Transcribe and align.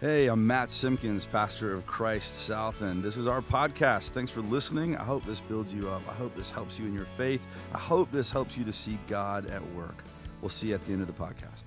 Hey, 0.00 0.28
I'm 0.28 0.46
Matt 0.46 0.70
Simpkins, 0.70 1.26
pastor 1.26 1.74
of 1.74 1.84
Christ 1.84 2.46
South, 2.46 2.80
and 2.80 3.02
this 3.02 3.18
is 3.18 3.26
our 3.26 3.42
podcast. 3.42 4.12
Thanks 4.12 4.30
for 4.30 4.40
listening. 4.40 4.96
I 4.96 5.04
hope 5.04 5.26
this 5.26 5.40
builds 5.40 5.74
you 5.74 5.90
up. 5.90 6.00
I 6.08 6.14
hope 6.14 6.34
this 6.34 6.48
helps 6.48 6.78
you 6.78 6.86
in 6.86 6.94
your 6.94 7.04
faith. 7.18 7.46
I 7.74 7.76
hope 7.76 8.10
this 8.10 8.30
helps 8.30 8.56
you 8.56 8.64
to 8.64 8.72
see 8.72 8.98
God 9.08 9.44
at 9.48 9.62
work. 9.74 10.02
We'll 10.40 10.48
see 10.48 10.68
you 10.68 10.74
at 10.74 10.86
the 10.86 10.94
end 10.94 11.02
of 11.02 11.06
the 11.06 11.12
podcast. 11.12 11.64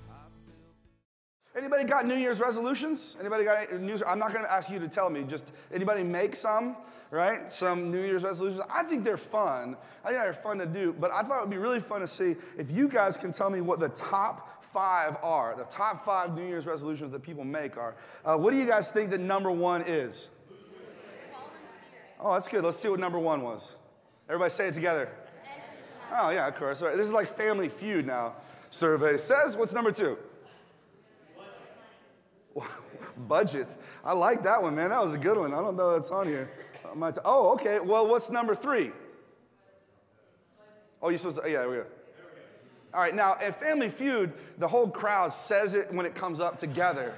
Anybody 1.56 1.84
got 1.84 2.08
New 2.08 2.16
Year's 2.16 2.40
resolutions? 2.40 3.18
Anybody 3.20 3.43
got 3.43 3.71
any 3.71 3.86
news? 3.86 4.02
I'm 4.02 4.18
not 4.18 4.34
going 4.34 4.43
to 4.43 4.52
ask 4.52 4.68
you 4.68 4.79
to 4.79 4.88
tell 4.88 5.11
me. 5.11 5.25
Just 5.25 5.45
anybody 5.71 6.02
make 6.02 6.36
some, 6.36 6.75
right? 7.11 7.54
Some 7.54 7.91
New 7.91 8.02
Year's 8.02 8.23
resolutions. 8.23 8.63
I 8.68 8.81
think 8.81 9.04
they're 9.04 9.15
fun. 9.15 9.77
I 10.04 10.07
think 10.07 10.21
they're 10.23 10.34
fun 10.34 10.57
to 10.57 10.65
do. 10.65 10.95
But 11.00 11.11
I 11.11 11.21
thought 11.21 11.38
it 11.38 11.41
would 11.41 11.52
be 11.52 11.57
really 11.57 11.79
fun 11.79 12.02
to 12.02 12.07
see 12.07 12.36
if 12.57 12.71
you 12.71 12.88
guys 12.88 13.15
can 13.15 13.31
tell 13.31 13.52
me 13.52 13.61
what 13.61 13.79
the 13.79 13.89
top 13.89 14.62
five 14.74 15.16
are. 15.21 15.55
The 15.55 15.66
top 15.66 16.04
five 16.04 16.36
New 16.36 16.46
Year's 16.46 16.66
resolutions 16.66 17.12
that 17.12 17.21
people 17.21 17.44
make 17.44 17.78
are. 17.78 17.96
Uh, 18.26 18.38
what 18.38 18.52
do 18.52 18.58
you 18.58 18.66
guys 18.66 18.92
think 18.92 19.12
that 19.12 19.20
number 19.20 19.52
one 19.52 19.84
is? 19.84 20.30
Oh, 22.20 22.34
that's 22.34 22.47
good. 22.47 22.64
Let's 22.64 22.78
see 22.78 22.88
what 22.88 23.00
number 23.00 23.20
one 23.20 23.44
was. 23.44 23.74
Everybody 24.28 24.50
say 24.50 24.68
it 24.70 24.74
together. 24.74 25.10
Oh, 26.16 26.30
yeah, 26.30 26.47
of 26.47 26.56
course. 26.56 26.82
All 26.82 26.88
right. 26.88 26.97
This 26.97 27.06
is 27.06 27.11
like 27.14 27.36
Family 27.36 27.70
Feud 27.70 28.06
now. 28.06 28.33
Survey 28.70 29.18
says. 29.18 29.57
What's 29.57 29.74
number 29.74 29.92
two? 29.92 30.18
Budget. 33.28 33.67
I 34.03 34.14
like 34.14 34.44
that 34.44 34.61
one, 34.61 34.75
man. 34.75 34.89
That 34.89 35.03
was 35.03 35.14
a 35.14 35.17
good 35.17 35.38
one. 35.38 35.53
I 35.53 35.61
don't 35.61 35.75
know 35.75 35.92
that's 35.94 36.11
on 36.11 36.28
here. 36.28 36.50
oh, 37.25 37.53
okay. 37.53 37.80
Well, 37.80 38.08
what's 38.08 38.30
number 38.30 38.55
three? 38.55 38.92
Oh, 41.02 41.09
you're 41.09 41.17
supposed 41.17 41.42
to. 41.44 41.50
Yeah, 41.50 41.67
we 41.67 41.75
go. 41.75 41.86
All 42.94 43.00
right, 43.00 43.16
now 43.16 43.38
at 43.42 43.59
Family 43.59 43.89
Feud, 43.89 44.33
the 44.59 44.67
whole 44.67 44.88
crowd 44.88 45.33
says 45.33 45.73
it 45.73 45.92
when 45.92 46.06
it 46.06 46.14
comes 46.14 46.39
up 46.39 46.59
together 46.59 47.14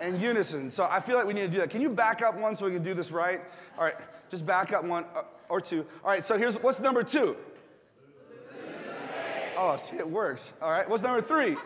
in 0.00 0.18
unison. 0.18 0.70
So 0.70 0.84
I 0.90 1.00
feel 1.00 1.16
like 1.16 1.26
we 1.26 1.34
need 1.34 1.42
to 1.42 1.48
do 1.48 1.58
that. 1.58 1.68
Can 1.68 1.82
you 1.82 1.90
back 1.90 2.22
up 2.22 2.38
one 2.38 2.56
so 2.56 2.64
we 2.64 2.72
can 2.72 2.82
do 2.82 2.94
this 2.94 3.10
right? 3.10 3.42
All 3.76 3.84
right, 3.84 3.96
just 4.30 4.46
back 4.46 4.72
up 4.72 4.82
one 4.84 5.04
uh, 5.14 5.22
or 5.50 5.60
two. 5.60 5.84
All 6.02 6.10
right, 6.10 6.24
so 6.24 6.38
here's 6.38 6.56
what's 6.62 6.80
number 6.80 7.02
two? 7.02 7.36
Oh, 9.58 9.76
see, 9.76 9.98
it 9.98 10.08
works. 10.08 10.52
All 10.62 10.70
right, 10.70 10.88
what's 10.88 11.02
number 11.02 11.20
three? 11.20 11.56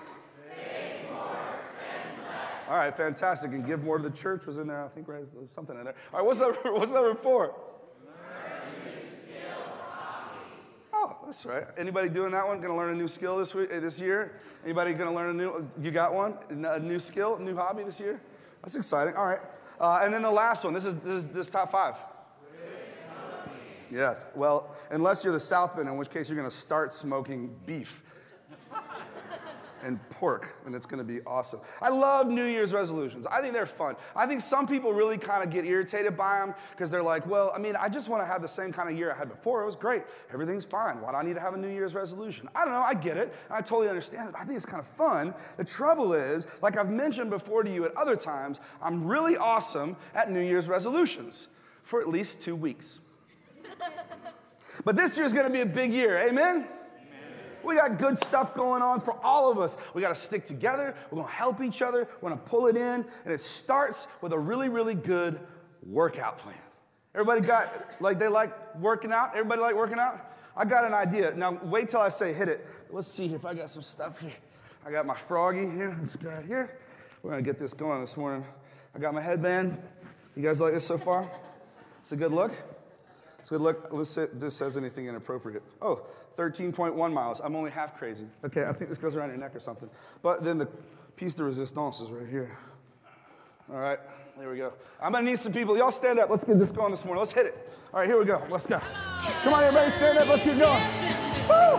All 2.68 2.76
right, 2.76 2.96
fantastic. 2.96 3.52
And 3.52 3.64
give 3.64 3.84
more 3.84 3.98
to 3.98 4.02
the 4.02 4.16
church 4.16 4.46
was 4.46 4.58
in 4.58 4.66
there. 4.66 4.84
I 4.84 4.88
think 4.88 5.06
right, 5.06 5.24
something 5.48 5.76
in 5.76 5.84
there. 5.84 5.94
All 6.12 6.20
right, 6.20 6.26
what's 6.26 6.40
number, 6.40 6.58
what's 6.72 6.92
number 6.92 7.14
four? 7.14 7.54
Oh, 11.04 11.16
that's 11.26 11.44
right. 11.44 11.66
Anybody 11.76 12.08
doing 12.08 12.32
that 12.32 12.46
one? 12.46 12.58
Going 12.62 12.70
to 12.70 12.76
learn 12.76 12.94
a 12.94 12.96
new 12.96 13.08
skill 13.08 13.36
this 13.36 13.54
week, 13.54 13.68
this 13.68 14.00
year? 14.00 14.40
Anybody 14.64 14.94
going 14.94 15.10
to 15.10 15.14
learn 15.14 15.30
a 15.30 15.32
new? 15.34 15.68
You 15.82 15.90
got 15.90 16.14
one? 16.14 16.34
A 16.48 16.78
new 16.78 16.98
skill, 16.98 17.38
new 17.38 17.54
hobby 17.54 17.82
this 17.82 18.00
year? 18.00 18.22
That's 18.62 18.74
exciting. 18.74 19.14
All 19.14 19.26
right. 19.26 19.40
Uh, 19.78 20.00
and 20.02 20.14
then 20.14 20.22
the 20.22 20.30
last 20.30 20.64
one. 20.64 20.72
This 20.72 20.86
is 20.86 20.94
this 21.00 21.24
is 21.24 21.28
this 21.28 21.48
top 21.50 21.70
five. 21.70 21.96
Yeah. 23.90 24.14
Well, 24.34 24.74
unless 24.90 25.22
you're 25.22 25.32
the 25.34 25.40
Southman, 25.40 25.88
in 25.88 25.98
which 25.98 26.10
case 26.10 26.30
you're 26.30 26.38
going 26.38 26.50
to 26.50 26.56
start 26.56 26.94
smoking 26.94 27.54
beef 27.66 28.02
and 29.84 30.00
pork, 30.08 30.56
and 30.64 30.74
it's 30.74 30.86
gonna 30.86 31.04
be 31.04 31.20
awesome. 31.26 31.60
I 31.82 31.90
love 31.90 32.26
New 32.26 32.46
Year's 32.46 32.72
resolutions. 32.72 33.26
I 33.26 33.40
think 33.40 33.52
they're 33.52 33.66
fun. 33.66 33.96
I 34.16 34.26
think 34.26 34.40
some 34.40 34.66
people 34.66 34.92
really 34.92 35.18
kind 35.18 35.44
of 35.44 35.50
get 35.50 35.64
irritated 35.66 36.16
by 36.16 36.38
them 36.38 36.54
because 36.70 36.90
they're 36.90 37.02
like, 37.02 37.26
well, 37.26 37.52
I 37.54 37.58
mean, 37.58 37.76
I 37.76 37.88
just 37.88 38.08
wanna 38.08 38.24
have 38.24 38.42
the 38.42 38.48
same 38.48 38.72
kind 38.72 38.88
of 38.88 38.96
year 38.96 39.12
I 39.12 39.16
had 39.16 39.28
before. 39.28 39.62
It 39.62 39.66
was 39.66 39.76
great. 39.76 40.02
Everything's 40.32 40.64
fine. 40.64 41.00
Why 41.00 41.10
do 41.10 41.18
I 41.18 41.22
need 41.22 41.34
to 41.34 41.40
have 41.40 41.54
a 41.54 41.58
New 41.58 41.68
Year's 41.68 41.94
resolution? 41.94 42.48
I 42.54 42.64
don't 42.64 42.72
know. 42.72 42.82
I 42.82 42.94
get 42.94 43.16
it. 43.16 43.34
I 43.50 43.60
totally 43.60 43.88
understand 43.88 44.30
it. 44.30 44.34
I 44.38 44.44
think 44.44 44.56
it's 44.56 44.66
kind 44.66 44.80
of 44.80 44.86
fun. 44.86 45.34
The 45.58 45.64
trouble 45.64 46.14
is, 46.14 46.46
like 46.62 46.76
I've 46.78 46.90
mentioned 46.90 47.30
before 47.30 47.62
to 47.62 47.72
you 47.72 47.84
at 47.84 47.94
other 47.96 48.16
times, 48.16 48.60
I'm 48.82 49.06
really 49.06 49.36
awesome 49.36 49.96
at 50.14 50.30
New 50.30 50.40
Year's 50.40 50.66
resolutions 50.66 51.48
for 51.82 52.00
at 52.00 52.08
least 52.08 52.40
two 52.40 52.56
weeks. 52.56 53.00
but 54.84 54.96
this 54.96 55.18
year's 55.18 55.32
gonna 55.32 55.50
be 55.50 55.60
a 55.60 55.66
big 55.66 55.92
year. 55.92 56.16
Amen? 56.26 56.66
We 57.64 57.76
got 57.76 57.98
good 57.98 58.18
stuff 58.18 58.54
going 58.54 58.82
on 58.82 59.00
for 59.00 59.18
all 59.24 59.50
of 59.50 59.58
us. 59.58 59.76
We 59.94 60.02
got 60.02 60.10
to 60.10 60.14
stick 60.14 60.46
together. 60.46 60.94
We're 61.10 61.16
going 61.16 61.28
to 61.28 61.34
help 61.34 61.60
each 61.60 61.82
other. 61.82 62.08
We're 62.20 62.30
going 62.30 62.40
to 62.40 62.48
pull 62.48 62.66
it 62.66 62.76
in. 62.76 63.04
And 63.24 63.34
it 63.34 63.40
starts 63.40 64.06
with 64.20 64.32
a 64.32 64.38
really, 64.38 64.68
really 64.68 64.94
good 64.94 65.40
workout 65.86 66.38
plan. 66.38 66.56
Everybody 67.14 67.40
got, 67.40 67.72
like, 68.00 68.18
they 68.18 68.28
like 68.28 68.52
working 68.76 69.12
out? 69.12 69.30
Everybody 69.34 69.60
like 69.60 69.76
working 69.76 69.98
out? 69.98 70.32
I 70.56 70.64
got 70.64 70.84
an 70.84 70.94
idea. 70.94 71.32
Now, 71.34 71.58
wait 71.62 71.88
till 71.88 72.00
I 72.00 72.08
say 72.08 72.32
hit 72.32 72.48
it. 72.48 72.66
Let's 72.90 73.08
see 73.08 73.32
if 73.34 73.44
I 73.44 73.54
got 73.54 73.70
some 73.70 73.82
stuff 73.82 74.20
here. 74.20 74.32
I 74.86 74.90
got 74.90 75.06
my 75.06 75.16
froggy 75.16 75.68
here, 75.68 75.98
this 76.02 76.16
guy 76.16 76.42
here. 76.42 76.78
We're 77.22 77.30
going 77.30 77.42
to 77.42 77.50
get 77.50 77.58
this 77.58 77.72
going 77.72 78.00
this 78.00 78.16
morning. 78.16 78.44
I 78.94 78.98
got 78.98 79.14
my 79.14 79.20
headband. 79.20 79.80
You 80.36 80.42
guys 80.42 80.60
like 80.60 80.74
this 80.74 80.86
so 80.86 80.98
far? 80.98 81.30
It's 82.00 82.12
a 82.12 82.16
good 82.16 82.32
look. 82.32 82.52
A 83.50 83.58
look. 83.58 83.92
Let's 83.92 84.10
see 84.10 84.22
if 84.22 84.30
this 84.34 84.56
says 84.56 84.76
anything 84.76 85.06
inappropriate. 85.06 85.62
Oh, 85.82 86.02
13.1 86.36 87.12
miles. 87.12 87.40
I'm 87.40 87.54
only 87.54 87.70
half 87.70 87.96
crazy. 87.96 88.26
Okay, 88.44 88.64
I 88.64 88.72
think 88.72 88.90
this 88.90 88.98
goes 88.98 89.14
around 89.14 89.28
your 89.28 89.38
neck 89.38 89.54
or 89.54 89.60
something. 89.60 89.88
But 90.22 90.42
then 90.42 90.58
the 90.58 90.66
piece 91.16 91.34
de 91.34 91.44
resistance 91.44 92.00
is 92.00 92.10
right 92.10 92.28
here. 92.28 92.50
All 93.70 93.78
right, 93.78 93.98
there 94.38 94.50
we 94.50 94.56
go. 94.56 94.72
I'm 95.00 95.12
gonna 95.12 95.24
need 95.24 95.38
some 95.38 95.52
people. 95.52 95.76
Y'all 95.76 95.90
stand 95.90 96.18
up. 96.18 96.30
Let's 96.30 96.44
get 96.44 96.58
this 96.58 96.70
going 96.70 96.90
this 96.90 97.04
morning. 97.04 97.20
Let's 97.20 97.32
hit 97.32 97.46
it. 97.46 97.70
All 97.92 98.00
right, 98.00 98.08
here 98.08 98.18
we 98.18 98.24
go. 98.24 98.44
Let's 98.50 98.66
go. 98.66 98.80
Come 99.42 99.54
on, 99.54 99.62
everybody, 99.62 99.90
stand 99.90 100.18
up. 100.18 100.28
Let's 100.28 100.44
get 100.44 100.58
going. 100.58 100.82
Woo! 101.48 101.78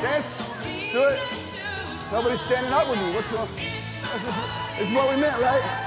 Dance. 0.00 0.36
Do 0.92 1.04
it. 1.04 1.18
Nobody's 2.12 2.40
standing 2.40 2.72
up 2.72 2.88
with 2.88 2.98
me. 2.98 3.14
What's 3.14 3.28
going 3.28 3.40
on? 3.40 3.48
This 3.56 4.24
is, 4.26 4.78
this 4.78 4.88
is 4.88 4.94
what 4.94 5.14
we 5.14 5.20
meant, 5.20 5.40
right? 5.40 5.81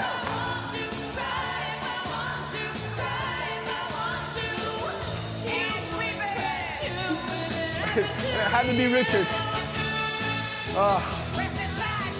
To 8.68 8.78
be 8.78 8.94
Richard. 8.94 9.28
Uh, 10.78 11.02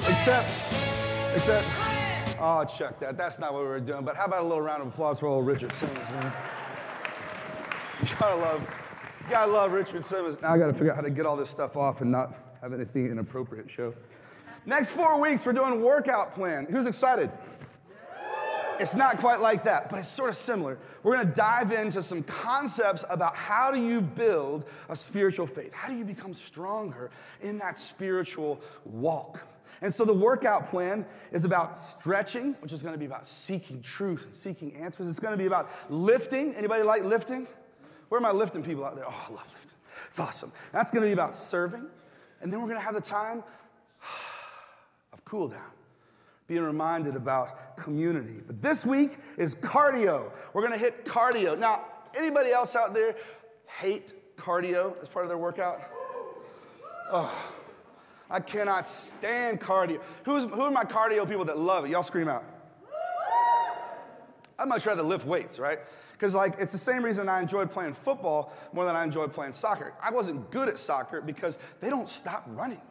except, 0.08 0.48
except, 1.34 1.68
oh, 2.40 2.64
check 2.78 3.00
that. 3.00 3.18
That's 3.18 3.40
not 3.40 3.54
what 3.54 3.64
we 3.64 3.70
were 3.70 3.80
doing. 3.80 4.06
But 4.06 4.16
how 4.16 4.26
about 4.26 4.42
a 4.42 4.48
little 4.48 4.62
round 4.62 4.82
of 4.82 4.90
applause 4.90 5.20
for 5.20 5.28
old 5.28 5.46
Richard 5.46 5.74
Simmons, 5.74 6.10
man? 6.10 6.34
You 8.02 8.10
gotta 8.20 8.36
love, 8.36 8.62
you 8.62 9.30
gotta 9.30 9.52
love 9.52 9.72
Richard 9.72 10.04
Simmons. 10.04 10.38
Now 10.42 10.54
I 10.54 10.58
gotta 10.58 10.74
figure 10.74 10.92
out 10.92 10.98
how 10.98 11.02
to 11.02 11.10
get 11.10 11.26
all 11.26 11.38
this 11.38 11.50
stuff 11.50 11.78
off 11.78 12.02
and 12.02 12.12
not 12.12 12.36
have 12.62 12.74
anything 12.74 13.08
inappropriate 13.08 13.72
show. 13.72 13.94
Next 14.66 14.90
four 14.90 15.20
weeks, 15.20 15.46
we're 15.46 15.54
doing 15.54 15.82
workout 15.82 16.36
plan. 16.36 16.68
Who's 16.70 16.88
excited? 16.88 17.32
It's 18.80 18.96
not 18.96 19.18
quite 19.18 19.40
like 19.42 19.64
that, 19.64 19.90
but 19.90 20.00
it's 20.00 20.10
sort 20.10 20.30
of 20.30 20.36
similar. 20.36 20.78
We're 21.04 21.16
going 21.16 21.28
to 21.28 21.34
dive 21.34 21.72
into 21.72 22.02
some 22.02 22.24
concepts 22.24 23.04
about 23.10 23.36
how 23.36 23.72
do 23.72 23.80
you 23.80 24.02
build 24.02 24.66
a 24.90 24.96
spiritual 24.96 25.48
faith? 25.48 25.74
How 25.74 25.88
do 25.88 25.96
you 25.96 26.06
become 26.06 26.34
stronger 26.34 27.12
in 27.42 27.58
that 27.60 27.80
spiritual 27.80 28.62
walk? 28.86 29.42
And 29.82 29.94
so 29.94 30.06
the 30.06 30.14
workout 30.14 30.70
plan 30.70 31.06
is 31.32 31.46
about 31.46 31.78
stretching, 31.78 32.56
which 32.60 32.72
is 32.72 32.82
going 32.82 32.94
to 32.94 33.00
be 33.00 33.06
about 33.06 33.28
seeking 33.28 33.82
truth 33.82 34.24
and 34.26 34.36
seeking 34.36 34.76
answers. 34.76 35.08
It's 35.08 35.20
going 35.20 35.34
to 35.34 35.38
be 35.38 35.48
about 35.48 35.70
lifting. 35.90 36.56
Anybody 36.56 36.84
like 36.84 37.04
lifting? 37.04 37.48
Where 38.10 38.20
are 38.20 38.22
my 38.22 38.32
lifting 38.32 38.64
people 38.64 38.86
out 38.86 38.96
there? 38.96 39.06
Oh, 39.08 39.26
I 39.30 39.34
love 39.34 39.48
lifting. 39.54 39.78
It's 40.08 40.20
awesome. 40.20 40.52
That's 40.72 40.92
going 40.92 41.02
to 41.02 41.08
be 41.08 41.14
about 41.14 41.36
serving. 41.36 41.86
And 42.42 42.52
then 42.52 42.62
we're 42.62 42.68
going 42.68 42.80
to 42.80 42.86
have 42.86 42.96
the 42.96 43.02
time 43.02 43.44
of 45.14 45.24
cool 45.26 45.50
down 45.50 45.75
being 46.48 46.64
reminded 46.64 47.16
about 47.16 47.78
community. 47.78 48.42
But 48.46 48.62
this 48.62 48.86
week 48.86 49.18
is 49.38 49.56
cardio. 49.56 50.32
We're 50.54 50.62
gonna 50.62 50.78
hit 50.78 51.06
cardio. 51.06 51.58
Now, 51.58 51.86
anybody 52.16 52.52
else 52.52 52.76
out 52.76 52.94
there 52.94 53.16
hate 53.66 54.14
cardio 54.38 55.00
as 55.02 55.10
part 55.10 55.26
of 55.26 55.30
their 55.30 55.38
workout? 55.38 55.82
Oh, 57.12 57.34
I 58.30 58.40
cannot 58.40 58.88
stand 58.88 59.62
cardio. 59.62 60.02
Who's, 60.24 60.44
who 60.44 60.62
are 60.62 60.72
my 60.72 60.84
cardio 60.84 61.28
people 61.28 61.46
that 61.46 61.58
love 61.58 61.86
it? 61.86 61.92
Y'all 61.92 62.04
scream 62.04 62.28
out. 62.28 62.44
I'd 64.58 64.68
much 64.68 64.86
rather 64.86 65.04
lift 65.04 65.26
weights, 65.26 65.60
right? 65.60 65.80
Because 66.14 66.34
like 66.34 66.56
it's 66.60 66.72
the 66.72 66.78
same 66.78 67.04
reason 67.04 67.28
I 67.28 67.42
enjoyed 67.42 67.72
playing 67.72 67.94
football 67.94 68.54
more 68.72 68.86
than 68.86 68.96
I 68.96 69.04
enjoyed 69.04 69.34
playing 69.34 69.54
soccer. 69.54 69.94
I 70.02 70.12
wasn't 70.12 70.50
good 70.50 70.70
at 70.70 70.80
soccer 70.80 71.22
because 71.22 71.58
they 71.82 71.90
don't 71.90 72.08
stop 72.08 72.46
running. 72.48 72.82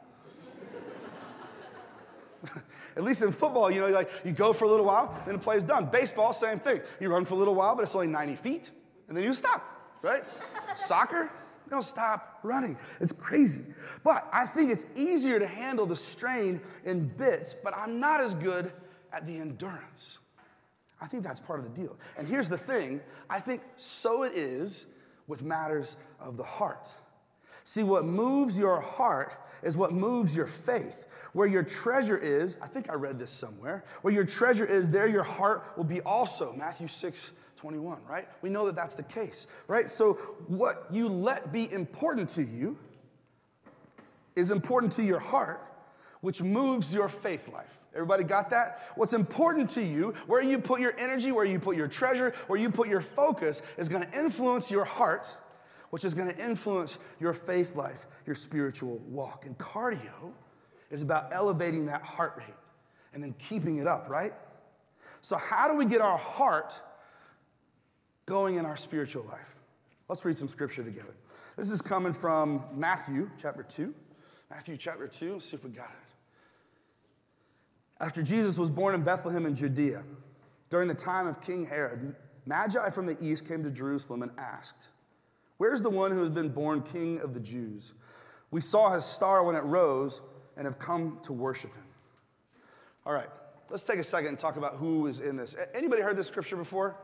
At 2.96 3.02
least 3.02 3.22
in 3.22 3.32
football, 3.32 3.70
you 3.70 3.80
know, 3.80 3.88
like 3.88 4.10
you 4.24 4.32
go 4.32 4.52
for 4.52 4.64
a 4.64 4.68
little 4.68 4.86
while, 4.86 5.20
then 5.24 5.34
the 5.34 5.40
play 5.40 5.56
is 5.56 5.64
done. 5.64 5.86
Baseball, 5.86 6.32
same 6.32 6.60
thing. 6.60 6.80
You 7.00 7.10
run 7.10 7.24
for 7.24 7.34
a 7.34 7.36
little 7.36 7.54
while, 7.54 7.74
but 7.74 7.82
it's 7.82 7.94
only 7.94 8.06
90 8.06 8.36
feet, 8.36 8.70
and 9.08 9.16
then 9.16 9.24
you 9.24 9.32
stop, 9.32 9.98
right? 10.02 10.22
Soccer, 10.76 11.30
they 11.66 11.70
don't 11.70 11.82
stop 11.82 12.40
running. 12.42 12.76
It's 13.00 13.12
crazy. 13.12 13.62
But 14.02 14.28
I 14.32 14.46
think 14.46 14.70
it's 14.70 14.86
easier 14.94 15.38
to 15.38 15.46
handle 15.46 15.86
the 15.86 15.96
strain 15.96 16.60
in 16.84 17.08
bits, 17.08 17.54
but 17.54 17.74
I'm 17.76 17.98
not 18.00 18.20
as 18.20 18.34
good 18.34 18.72
at 19.12 19.26
the 19.26 19.38
endurance. 19.38 20.18
I 21.00 21.06
think 21.06 21.22
that's 21.22 21.40
part 21.40 21.60
of 21.60 21.64
the 21.64 21.80
deal. 21.80 21.96
And 22.16 22.26
here's 22.26 22.48
the 22.48 22.58
thing 22.58 23.00
I 23.28 23.40
think 23.40 23.62
so 23.76 24.22
it 24.22 24.32
is 24.32 24.86
with 25.26 25.42
matters 25.42 25.96
of 26.20 26.36
the 26.36 26.44
heart. 26.44 26.88
See, 27.64 27.82
what 27.82 28.04
moves 28.04 28.58
your 28.58 28.80
heart 28.80 29.34
is 29.62 29.76
what 29.76 29.92
moves 29.92 30.36
your 30.36 30.46
faith. 30.46 31.03
Where 31.34 31.48
your 31.48 31.64
treasure 31.64 32.16
is, 32.16 32.56
I 32.62 32.68
think 32.68 32.88
I 32.88 32.94
read 32.94 33.18
this 33.18 33.30
somewhere, 33.30 33.84
where 34.02 34.14
your 34.14 34.24
treasure 34.24 34.64
is, 34.64 34.88
there 34.88 35.06
your 35.06 35.24
heart 35.24 35.64
will 35.76 35.84
be 35.84 36.00
also. 36.00 36.54
Matthew 36.56 36.88
6, 36.88 37.18
21, 37.56 37.98
right? 38.08 38.28
We 38.40 38.50
know 38.50 38.66
that 38.66 38.76
that's 38.76 38.94
the 38.94 39.02
case, 39.02 39.46
right? 39.66 39.90
So 39.90 40.14
what 40.46 40.86
you 40.90 41.08
let 41.08 41.52
be 41.52 41.70
important 41.70 42.28
to 42.30 42.42
you 42.42 42.78
is 44.36 44.52
important 44.52 44.92
to 44.94 45.02
your 45.02 45.18
heart, 45.18 45.60
which 46.20 46.40
moves 46.40 46.94
your 46.94 47.08
faith 47.08 47.48
life. 47.52 47.78
Everybody 47.94 48.22
got 48.24 48.50
that? 48.50 48.92
What's 48.94 49.12
important 49.12 49.70
to 49.70 49.82
you, 49.82 50.14
where 50.26 50.42
you 50.42 50.58
put 50.58 50.80
your 50.80 50.94
energy, 50.98 51.32
where 51.32 51.44
you 51.44 51.58
put 51.58 51.76
your 51.76 51.88
treasure, 51.88 52.32
where 52.46 52.58
you 52.58 52.70
put 52.70 52.88
your 52.88 53.00
focus, 53.00 53.60
is 53.76 53.88
going 53.88 54.04
to 54.04 54.18
influence 54.18 54.70
your 54.70 54.84
heart, 54.84 55.26
which 55.90 56.04
is 56.04 56.14
going 56.14 56.28
to 56.32 56.44
influence 56.44 56.98
your 57.18 57.32
faith 57.32 57.74
life, 57.76 58.06
your 58.26 58.36
spiritual 58.36 58.98
walk. 59.08 59.46
And 59.46 59.56
cardio 59.58 60.32
is 60.94 61.02
about 61.02 61.32
elevating 61.32 61.86
that 61.86 62.02
heart 62.02 62.34
rate 62.38 62.54
and 63.12 63.22
then 63.22 63.34
keeping 63.48 63.78
it 63.78 63.86
up, 63.86 64.08
right? 64.08 64.32
So, 65.20 65.36
how 65.36 65.68
do 65.68 65.74
we 65.76 65.84
get 65.84 66.00
our 66.00 66.16
heart 66.16 66.78
going 68.26 68.56
in 68.56 68.64
our 68.64 68.76
spiritual 68.76 69.24
life? 69.24 69.56
Let's 70.08 70.24
read 70.24 70.38
some 70.38 70.46
scripture 70.48 70.84
together. 70.84 71.14
This 71.56 71.70
is 71.70 71.82
coming 71.82 72.12
from 72.12 72.64
Matthew 72.72 73.28
chapter 73.42 73.64
2. 73.64 73.92
Matthew 74.50 74.76
chapter 74.76 75.08
2, 75.08 75.32
let's 75.32 75.50
see 75.50 75.56
if 75.56 75.64
we 75.64 75.70
got 75.70 75.88
it. 75.88 76.14
After 78.00 78.22
Jesus 78.22 78.56
was 78.56 78.70
born 78.70 78.94
in 78.94 79.02
Bethlehem 79.02 79.46
in 79.46 79.56
Judea, 79.56 80.04
during 80.70 80.86
the 80.86 80.94
time 80.94 81.26
of 81.26 81.40
King 81.40 81.66
Herod, 81.66 82.14
Magi 82.46 82.90
from 82.90 83.06
the 83.06 83.16
east 83.20 83.48
came 83.48 83.64
to 83.64 83.70
Jerusalem 83.70 84.22
and 84.22 84.30
asked, 84.38 84.88
Where's 85.56 85.82
the 85.82 85.90
one 85.90 86.12
who 86.12 86.20
has 86.20 86.30
been 86.30 86.50
born 86.50 86.82
king 86.82 87.20
of 87.20 87.34
the 87.34 87.40
Jews? 87.40 87.94
We 88.52 88.60
saw 88.60 88.94
his 88.94 89.04
star 89.04 89.42
when 89.42 89.56
it 89.56 89.64
rose 89.64 90.20
and 90.56 90.66
have 90.66 90.78
come 90.78 91.18
to 91.24 91.32
worship 91.32 91.74
him. 91.74 91.84
All 93.06 93.12
right, 93.12 93.28
let's 93.70 93.82
take 93.82 93.98
a 93.98 94.04
second 94.04 94.28
and 94.28 94.38
talk 94.38 94.56
about 94.56 94.76
who 94.76 95.06
is 95.06 95.20
in 95.20 95.36
this. 95.36 95.56
Anybody 95.74 96.02
heard 96.02 96.16
this 96.16 96.26
scripture 96.26 96.56
before? 96.56 96.96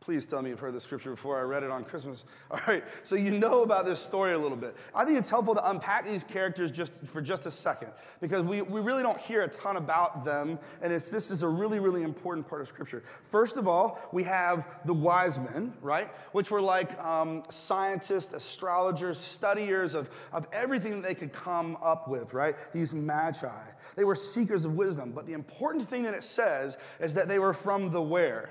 Please 0.00 0.24
tell 0.24 0.40
me 0.40 0.50
you've 0.50 0.60
heard 0.60 0.74
the 0.74 0.80
scripture 0.80 1.10
before. 1.10 1.36
I 1.36 1.42
read 1.42 1.64
it 1.64 1.70
on 1.72 1.82
Christmas. 1.82 2.24
All 2.50 2.60
right, 2.68 2.84
so 3.02 3.16
you 3.16 3.32
know 3.32 3.62
about 3.62 3.86
this 3.86 3.98
story 3.98 4.34
a 4.34 4.38
little 4.38 4.56
bit. 4.56 4.76
I 4.94 5.04
think 5.04 5.18
it's 5.18 5.28
helpful 5.28 5.54
to 5.56 5.70
unpack 5.70 6.04
these 6.04 6.22
characters 6.22 6.70
just 6.70 6.92
for 7.06 7.20
just 7.20 7.44
a 7.46 7.50
second 7.50 7.90
because 8.20 8.42
we, 8.42 8.62
we 8.62 8.80
really 8.80 9.02
don't 9.02 9.18
hear 9.18 9.42
a 9.42 9.48
ton 9.48 9.76
about 9.76 10.24
them, 10.24 10.60
and 10.80 10.92
it's, 10.92 11.10
this 11.10 11.32
is 11.32 11.42
a 11.42 11.48
really, 11.48 11.80
really 11.80 12.04
important 12.04 12.46
part 12.46 12.60
of 12.60 12.68
scripture. 12.68 13.02
First 13.24 13.56
of 13.56 13.66
all, 13.66 13.98
we 14.12 14.22
have 14.22 14.64
the 14.84 14.94
wise 14.94 15.40
men, 15.40 15.72
right? 15.82 16.08
Which 16.30 16.52
were 16.52 16.60
like 16.60 16.96
um, 17.02 17.42
scientists, 17.48 18.32
astrologers, 18.32 19.18
studiers 19.18 19.94
of, 19.94 20.08
of 20.32 20.46
everything 20.52 20.92
that 20.92 21.02
they 21.02 21.14
could 21.14 21.32
come 21.32 21.76
up 21.82 22.06
with, 22.06 22.32
right? 22.32 22.54
These 22.72 22.94
magi. 22.94 23.48
They 23.96 24.04
were 24.04 24.14
seekers 24.14 24.66
of 24.66 24.74
wisdom, 24.74 25.10
but 25.12 25.26
the 25.26 25.32
important 25.32 25.88
thing 25.88 26.04
that 26.04 26.14
it 26.14 26.22
says 26.22 26.76
is 27.00 27.14
that 27.14 27.26
they 27.26 27.40
were 27.40 27.52
from 27.52 27.90
the 27.90 28.02
where? 28.02 28.50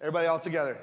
Everybody 0.00 0.26
all 0.26 0.38
together. 0.38 0.78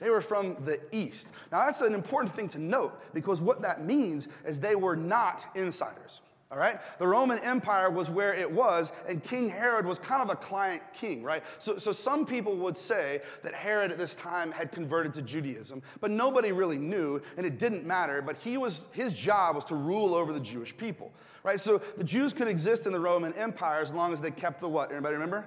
They 0.00 0.10
were 0.10 0.22
from 0.22 0.56
the 0.64 0.80
east. 0.92 1.28
Now, 1.52 1.66
that's 1.66 1.82
an 1.82 1.94
important 1.94 2.34
thing 2.34 2.48
to 2.48 2.58
note 2.58 2.98
because 3.12 3.40
what 3.40 3.62
that 3.62 3.84
means 3.84 4.28
is 4.46 4.58
they 4.58 4.74
were 4.74 4.96
not 4.96 5.44
insiders. 5.54 6.20
All 6.50 6.58
right? 6.58 6.80
The 6.98 7.06
Roman 7.06 7.38
Empire 7.44 7.90
was 7.90 8.10
where 8.10 8.34
it 8.34 8.50
was, 8.50 8.90
and 9.08 9.22
King 9.22 9.48
Herod 9.48 9.86
was 9.86 10.00
kind 10.00 10.20
of 10.20 10.30
a 10.30 10.34
client 10.34 10.82
king, 10.92 11.22
right? 11.22 11.44
So, 11.60 11.78
so 11.78 11.92
some 11.92 12.26
people 12.26 12.56
would 12.56 12.76
say 12.76 13.22
that 13.44 13.54
Herod 13.54 13.92
at 13.92 13.98
this 13.98 14.16
time 14.16 14.50
had 14.50 14.72
converted 14.72 15.14
to 15.14 15.22
Judaism, 15.22 15.80
but 16.00 16.10
nobody 16.10 16.50
really 16.50 16.78
knew, 16.78 17.22
and 17.36 17.46
it 17.46 17.60
didn't 17.60 17.86
matter. 17.86 18.20
But 18.20 18.36
he 18.38 18.56
was, 18.56 18.86
his 18.90 19.14
job 19.14 19.54
was 19.54 19.64
to 19.66 19.76
rule 19.76 20.12
over 20.12 20.32
the 20.32 20.40
Jewish 20.40 20.76
people, 20.76 21.12
right? 21.44 21.60
So 21.60 21.80
the 21.96 22.02
Jews 22.02 22.32
could 22.32 22.48
exist 22.48 22.84
in 22.84 22.92
the 22.92 23.00
Roman 23.00 23.32
Empire 23.34 23.80
as 23.80 23.92
long 23.92 24.12
as 24.12 24.20
they 24.20 24.32
kept 24.32 24.60
the 24.60 24.68
what? 24.68 24.90
Anybody 24.90 25.14
remember? 25.14 25.46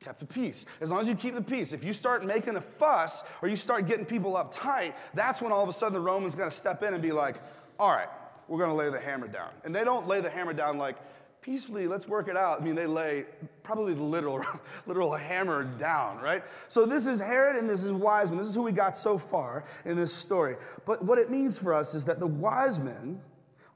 Kept 0.00 0.20
the 0.20 0.26
peace. 0.26 0.64
As 0.80 0.90
long 0.90 1.00
as 1.00 1.08
you 1.08 1.14
keep 1.14 1.34
the 1.34 1.42
peace, 1.42 1.74
if 1.74 1.84
you 1.84 1.92
start 1.92 2.24
making 2.24 2.56
a 2.56 2.60
fuss 2.60 3.22
or 3.42 3.48
you 3.48 3.56
start 3.56 3.86
getting 3.86 4.06
people 4.06 4.32
uptight, 4.32 4.94
that's 5.12 5.42
when 5.42 5.52
all 5.52 5.62
of 5.62 5.68
a 5.68 5.72
sudden 5.74 5.92
the 5.92 6.00
Romans 6.00 6.34
to 6.50 6.56
step 6.56 6.82
in 6.82 6.94
and 6.94 7.02
be 7.02 7.12
like, 7.12 7.36
all 7.78 7.90
right, 7.90 8.08
we're 8.48 8.58
to 8.70 8.74
lay 8.74 8.88
the 8.88 8.98
hammer 8.98 9.28
down. 9.28 9.50
And 9.62 9.76
they 9.76 9.84
don't 9.84 10.08
lay 10.08 10.22
the 10.22 10.30
hammer 10.30 10.54
down 10.54 10.78
like, 10.78 10.96
peacefully, 11.42 11.86
let's 11.86 12.08
work 12.08 12.28
it 12.28 12.36
out. 12.36 12.62
I 12.62 12.64
mean, 12.64 12.74
they 12.74 12.86
lay 12.86 13.26
probably 13.62 13.92
the 13.92 14.02
literal, 14.02 14.42
literal 14.86 15.12
hammer 15.12 15.64
down, 15.64 16.18
right? 16.20 16.42
So 16.68 16.86
this 16.86 17.06
is 17.06 17.20
Herod 17.20 17.56
and 17.56 17.68
this 17.68 17.84
is 17.84 17.92
wise 17.92 18.30
men. 18.30 18.38
This 18.38 18.48
is 18.48 18.54
who 18.54 18.62
we 18.62 18.72
got 18.72 18.96
so 18.96 19.18
far 19.18 19.66
in 19.84 19.96
this 19.96 20.14
story. 20.14 20.56
But 20.86 21.04
what 21.04 21.18
it 21.18 21.30
means 21.30 21.58
for 21.58 21.74
us 21.74 21.94
is 21.94 22.06
that 22.06 22.20
the 22.20 22.26
wise 22.26 22.78
men 22.78 23.20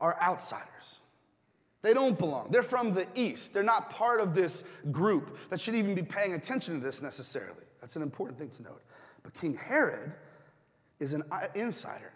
are 0.01 0.19
outsiders. 0.23 1.01
They 1.85 1.93
don't 1.93 2.19
belong. 2.19 2.49
They're 2.51 2.63
from 2.63 2.95
the 2.95 3.07
East. 3.15 3.53
They're 3.53 3.63
not 3.63 3.91
part 3.91 4.19
of 4.19 4.35
this 4.35 4.65
group 4.91 5.37
that 5.51 5.61
should 5.61 5.75
even 5.75 5.95
be 5.95 6.03
paying 6.03 6.33
attention 6.33 6.73
to 6.73 6.81
this 6.81 7.03
necessarily. 7.03 7.61
That's 7.79 7.95
an 7.95 8.01
important 8.01 8.39
thing 8.39 8.49
to 8.49 8.63
note. 8.63 8.81
But 9.23 9.35
King 9.35 9.55
Herod 9.55 10.15
is 10.99 11.13
an 11.13 11.25
insider 11.55 12.11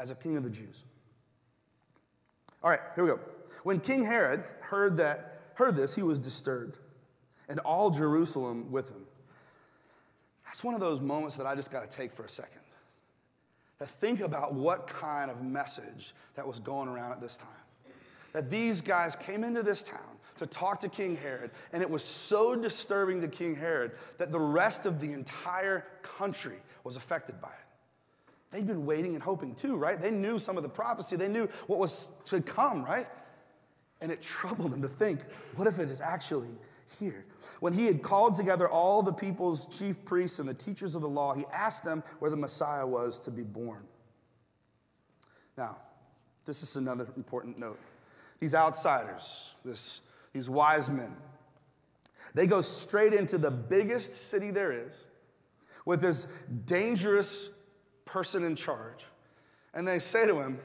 as 0.00 0.10
a 0.10 0.16
king 0.16 0.36
of 0.36 0.42
the 0.42 0.50
Jews. 0.50 0.82
All 2.60 2.70
right, 2.70 2.80
here 2.96 3.04
we 3.04 3.10
go. 3.10 3.20
When 3.62 3.78
King 3.78 4.04
Herod 4.04 4.42
heard 4.58 4.96
that 4.96 5.42
heard 5.54 5.76
this, 5.76 5.94
he 5.94 6.02
was 6.02 6.18
disturbed, 6.18 6.80
and 7.48 7.60
all 7.60 7.90
Jerusalem 7.90 8.72
with 8.72 8.88
him. 8.88 9.06
That's 10.44 10.64
one 10.64 10.74
of 10.74 10.80
those 10.80 11.00
moments 11.00 11.36
that 11.36 11.46
I 11.46 11.54
just 11.54 11.70
got 11.70 11.88
to 11.88 11.96
take 11.96 12.12
for 12.16 12.24
a 12.24 12.28
second. 12.28 12.62
To 13.78 13.86
think 13.86 14.22
about 14.22 14.54
what 14.54 14.88
kind 14.88 15.30
of 15.30 15.40
message 15.40 16.14
that 16.34 16.44
was 16.44 16.58
going 16.58 16.88
around 16.88 17.12
at 17.12 17.20
this 17.20 17.36
time 17.36 17.63
that 18.34 18.50
these 18.50 18.82
guys 18.82 19.16
came 19.16 19.42
into 19.42 19.62
this 19.62 19.82
town 19.82 20.00
to 20.38 20.46
talk 20.46 20.80
to 20.80 20.88
King 20.88 21.16
Herod, 21.16 21.52
and 21.72 21.80
it 21.80 21.88
was 21.88 22.04
so 22.04 22.54
disturbing 22.54 23.22
to 23.22 23.28
King 23.28 23.54
Herod 23.54 23.92
that 24.18 24.32
the 24.32 24.40
rest 24.40 24.84
of 24.84 25.00
the 25.00 25.12
entire 25.12 25.86
country 26.02 26.58
was 26.82 26.96
affected 26.96 27.40
by 27.40 27.48
it. 27.48 27.54
They'd 28.50 28.66
been 28.66 28.84
waiting 28.84 29.14
and 29.14 29.22
hoping 29.22 29.54
too, 29.54 29.76
right? 29.76 30.00
They 30.00 30.10
knew 30.10 30.38
some 30.38 30.56
of 30.56 30.64
the 30.64 30.68
prophecy, 30.68 31.16
they 31.16 31.28
knew 31.28 31.48
what 31.68 31.78
was 31.78 32.08
to 32.26 32.40
come, 32.42 32.84
right? 32.84 33.06
And 34.00 34.10
it 34.10 34.20
troubled 34.20 34.72
them 34.72 34.82
to 34.82 34.88
think, 34.88 35.20
what 35.54 35.68
if 35.68 35.78
it 35.78 35.88
is 35.88 36.00
actually 36.00 36.58
here? 36.98 37.24
When 37.60 37.72
he 37.72 37.86
had 37.86 38.02
called 38.02 38.34
together 38.34 38.68
all 38.68 39.02
the 39.02 39.12
people's 39.12 39.66
chief 39.66 40.04
priests 40.04 40.40
and 40.40 40.48
the 40.48 40.54
teachers 40.54 40.96
of 40.96 41.02
the 41.02 41.08
law, 41.08 41.34
he 41.34 41.44
asked 41.52 41.84
them 41.84 42.02
where 42.18 42.30
the 42.30 42.36
Messiah 42.36 42.86
was 42.86 43.20
to 43.20 43.30
be 43.30 43.44
born. 43.44 43.84
Now, 45.56 45.78
this 46.44 46.64
is 46.64 46.74
another 46.74 47.06
important 47.16 47.58
note 47.58 47.78
these 48.44 48.54
outsiders, 48.54 49.48
this, 49.64 50.02
these 50.34 50.50
wise 50.50 50.90
men, 50.90 51.16
they 52.34 52.46
go 52.46 52.60
straight 52.60 53.14
into 53.14 53.38
the 53.38 53.50
biggest 53.50 54.12
city 54.12 54.50
there 54.50 54.70
is 54.70 55.06
with 55.86 56.02
this 56.02 56.26
dangerous 56.66 57.48
person 58.04 58.44
in 58.44 58.54
charge. 58.54 59.06
And 59.72 59.88
they 59.88 59.98
say 59.98 60.26
to 60.26 60.38
him, 60.38 60.60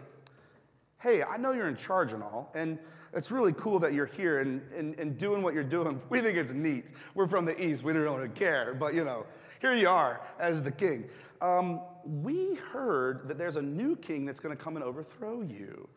Hey, 1.00 1.24
I 1.24 1.38
know 1.38 1.54
you're 1.54 1.70
in 1.70 1.77
charge 1.77 2.12
and 2.12 2.22
all, 2.22 2.51
and 2.54 2.77
it's 3.13 3.32
really 3.32 3.54
cool 3.54 3.80
that 3.80 3.94
you're 3.94 4.06
here 4.06 4.42
and, 4.42 4.62
and, 4.75 5.00
and 5.00 5.18
doing 5.18 5.42
what 5.42 5.54
you're 5.54 5.63
doing. 5.63 6.01
We 6.10 6.20
think 6.20 6.38
it's 6.38 6.51
neat. 6.51 6.88
We're 7.15 7.30
from 7.30 7.46
the 7.46 7.63
East, 7.63 7.86
we 7.86 7.94
don't 7.94 8.01
really 8.01 8.27
care, 8.27 8.74
but 8.74 8.94
you 8.94 9.06
know, 9.06 9.25
here 9.62 9.74
you 9.74 9.88
are 9.88 10.20
as 10.38 10.62
the 10.62 10.72
king. 10.72 11.06
Um, 11.39 11.80
we 12.04 12.56
heard 12.74 13.30
that 13.30 13.38
there's 13.38 13.56
a 13.56 13.62
new 13.62 13.96
king 13.96 14.25
that's 14.25 14.42
to 14.42 14.54
come 14.58 14.75
and 14.75 14.84
overthrow 14.84 15.44
you. 15.44 15.88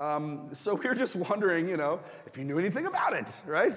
Um, 0.00 0.48
so 0.54 0.74
we 0.74 0.86
are 0.86 0.94
just 0.94 1.14
wondering, 1.14 1.68
you 1.68 1.76
know, 1.76 2.00
if 2.26 2.38
you 2.38 2.44
knew 2.44 2.58
anything 2.58 2.86
about 2.86 3.12
it, 3.12 3.26
right? 3.46 3.74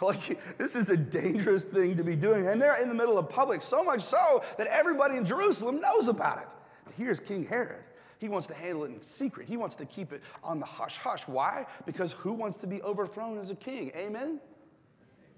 like, 0.00 0.38
this 0.58 0.76
is 0.76 0.90
a 0.90 0.96
dangerous 0.96 1.64
thing 1.64 1.96
to 1.96 2.04
be 2.04 2.14
doing. 2.14 2.46
And 2.46 2.62
they're 2.62 2.80
in 2.80 2.88
the 2.88 2.94
middle 2.94 3.18
of 3.18 3.28
public, 3.28 3.62
so 3.62 3.82
much 3.82 4.02
so 4.02 4.44
that 4.58 4.68
everybody 4.68 5.16
in 5.16 5.26
Jerusalem 5.26 5.80
knows 5.80 6.06
about 6.06 6.38
it. 6.38 6.48
But 6.84 6.94
here's 6.94 7.18
King 7.18 7.44
Herod. 7.44 7.82
He 8.18 8.28
wants 8.28 8.46
to 8.46 8.54
handle 8.54 8.84
it 8.84 8.92
in 8.92 9.02
secret. 9.02 9.48
He 9.48 9.56
wants 9.56 9.74
to 9.76 9.84
keep 9.84 10.12
it 10.12 10.22
on 10.42 10.60
the 10.60 10.64
hush 10.64 10.96
hush. 10.98 11.26
Why? 11.26 11.66
Because 11.84 12.12
who 12.12 12.32
wants 12.32 12.56
to 12.58 12.68
be 12.68 12.80
overthrown 12.82 13.38
as 13.38 13.50
a 13.50 13.56
king? 13.56 13.90
Amen? 13.96 14.40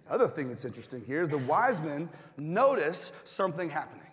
The 0.07 0.13
other 0.13 0.29
thing 0.29 0.49
that's 0.49 0.67
interesting 0.67 1.03
here 1.05 1.23
is 1.23 1.31
the 1.31 1.39
wise 1.39 1.81
men 1.81 2.11
notice 2.37 3.13
something 3.25 3.71
happening. 3.71 4.08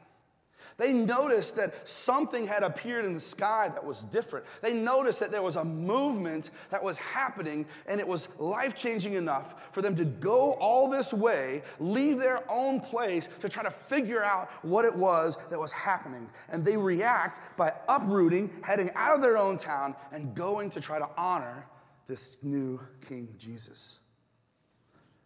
They 0.77 0.91
noticed 0.91 1.55
that 1.55 1.87
something 1.87 2.45
had 2.45 2.61
appeared 2.61 3.05
in 3.05 3.13
the 3.13 3.21
sky 3.21 3.69
that 3.69 3.85
was 3.85 4.03
different. 4.03 4.45
They 4.61 4.73
noticed 4.73 5.21
that 5.21 5.31
there 5.31 5.41
was 5.41 5.55
a 5.55 5.63
movement 5.63 6.49
that 6.69 6.83
was 6.83 6.97
happening, 6.97 7.65
and 7.87 8.01
it 8.01 8.07
was 8.07 8.27
life 8.39 8.75
changing 8.75 9.13
enough 9.13 9.55
for 9.71 9.81
them 9.81 9.95
to 9.95 10.03
go 10.03 10.53
all 10.53 10.89
this 10.89 11.13
way, 11.13 11.63
leave 11.79 12.17
their 12.17 12.43
own 12.51 12.81
place 12.81 13.29
to 13.39 13.47
try 13.47 13.63
to 13.63 13.71
figure 13.71 14.21
out 14.21 14.51
what 14.63 14.83
it 14.83 14.93
was 14.93 15.37
that 15.49 15.57
was 15.57 15.71
happening. 15.71 16.29
And 16.49 16.65
they 16.65 16.75
react 16.75 17.39
by 17.55 17.73
uprooting, 17.87 18.51
heading 18.61 18.91
out 18.95 19.15
of 19.15 19.21
their 19.21 19.37
own 19.37 19.57
town, 19.57 19.95
and 20.11 20.35
going 20.35 20.69
to 20.71 20.81
try 20.81 20.99
to 20.99 21.07
honor 21.15 21.65
this 22.07 22.35
new 22.43 22.81
King 23.07 23.33
Jesus. 23.37 23.99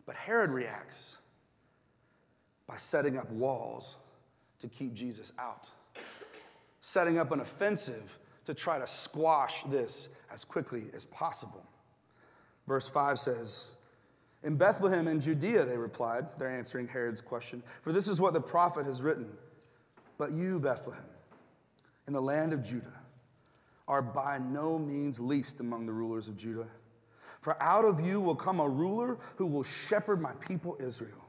But 0.06 0.16
Herod 0.16 0.52
reacts 0.52 1.18
by 2.68 2.78
setting 2.78 3.18
up 3.18 3.30
walls 3.32 3.96
to 4.60 4.68
keep 4.68 4.94
Jesus 4.94 5.32
out, 5.40 5.70
setting 6.82 7.18
up 7.18 7.32
an 7.32 7.40
offensive 7.40 8.18
to 8.46 8.54
try 8.54 8.80
to 8.80 8.88
squash 8.88 9.64
this 9.68 10.10
as 10.32 10.44
quickly 10.44 10.86
as 10.96 11.06
possible. 11.06 11.64
Verse 12.68 12.88
5 12.88 13.20
says, 13.20 13.72
In 14.44 14.56
Bethlehem 14.56 15.08
in 15.08 15.22
Judea, 15.22 15.66
they 15.66 15.78
replied. 15.78 16.26
They're 16.38 16.50
answering 16.50 16.88
Herod's 16.88 17.22
question. 17.22 17.64
For 17.82 17.92
this 17.92 18.08
is 18.08 18.20
what 18.20 18.34
the 18.34 18.42
prophet 18.42 18.86
has 18.86 19.02
written. 19.02 19.32
But 20.18 20.32
you, 20.32 20.60
Bethlehem, 20.60 21.06
in 22.08 22.14
the 22.14 22.22
land 22.22 22.54
of 22.54 22.64
Judah, 22.64 22.94
are 23.88 24.02
by 24.02 24.38
no 24.38 24.78
means 24.78 25.20
least 25.20 25.60
among 25.60 25.86
the 25.86 25.94
rulers 25.94 26.28
of 26.28 26.38
Judah. 26.38 26.68
For 27.42 27.62
out 27.62 27.86
of 27.86 28.06
you 28.06 28.20
will 28.20 28.36
come 28.36 28.60
a 28.60 28.68
ruler 28.68 29.18
who 29.38 29.46
will 29.46 29.64
shepherd 29.64 30.22
my 30.22 30.34
people 30.34 30.78
Israel. 30.80 31.26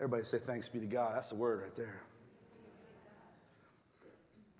Everybody 0.00 0.24
say, 0.24 0.38
Thanks 0.38 0.68
be 0.68 0.80
to 0.80 0.86
God. 0.86 1.16
That's 1.16 1.30
the 1.30 1.36
word 1.36 1.62
right 1.62 1.76
there. 1.76 2.02